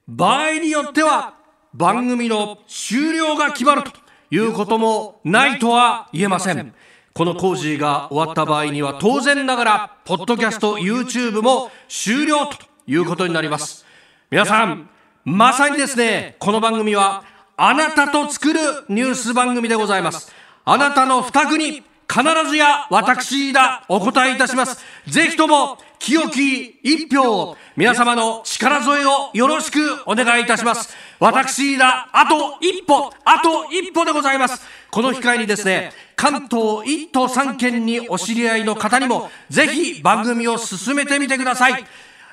[0.08, 1.34] 場合によっては
[1.72, 3.92] 番組の終了が決まると
[4.32, 6.74] いうこともないとは言えません。
[7.16, 13.86] この工事が終わった場合には当然ながらポッドキャスト YouTube も終了ということになります。
[14.30, 14.90] 皆さん
[15.24, 17.24] まさにですねこの番組は
[17.56, 18.60] あなたと作る
[18.90, 20.30] ニュース番組でございます。
[20.66, 24.84] あなたの負託に必ずや私だお答えいたします。
[25.06, 30.94] ぜひとも清き一票を皆様の力添えをよろしくお願いいたします。
[31.18, 34.62] 私だあと一歩あと一歩でございます。
[34.90, 41.84] この機会にですね関東1都3県にお知り合いの方にもぜひ番組を進めてみてください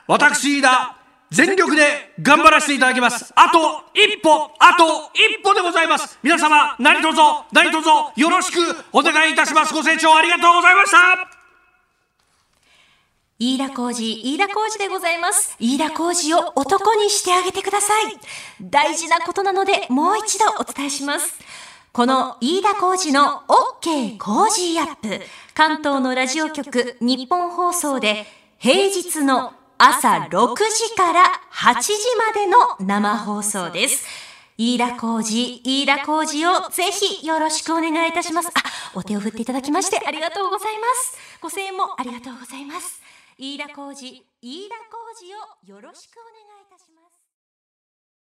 [0.07, 0.97] 私だ
[1.29, 7.19] 全力で頑張らせていただきますあと一歩あと一歩でございます皆様何卒
[7.51, 8.59] 何卒よろしく
[8.91, 11.43] お願いいたしますご清聴ありがとうございました
[13.39, 15.57] 飯田浩二、飯田浩二でございます。
[15.59, 18.17] 飯田浩二を男にしてあげてください。
[18.61, 21.33] 大事なことなので、もう一度お伝えします。
[21.95, 23.43] この飯田浩二の
[23.79, 25.21] OK 工事アップ、
[25.53, 28.25] 関東のラジオ局日本放送で
[28.57, 31.21] 平日の朝6時から
[31.51, 34.07] 8時までの生放送です。
[34.57, 38.49] 飯田浩二、飯田浩二をぜひよろしくお願いいたします。
[38.49, 38.51] あ、
[38.95, 41.15] お手を振っていただきましてありがとうございます。
[41.41, 43.03] ご声援もありがとうございます。
[43.37, 45.35] 飯田浩二、飯田浩二
[45.75, 46.42] をよろしくお願いします。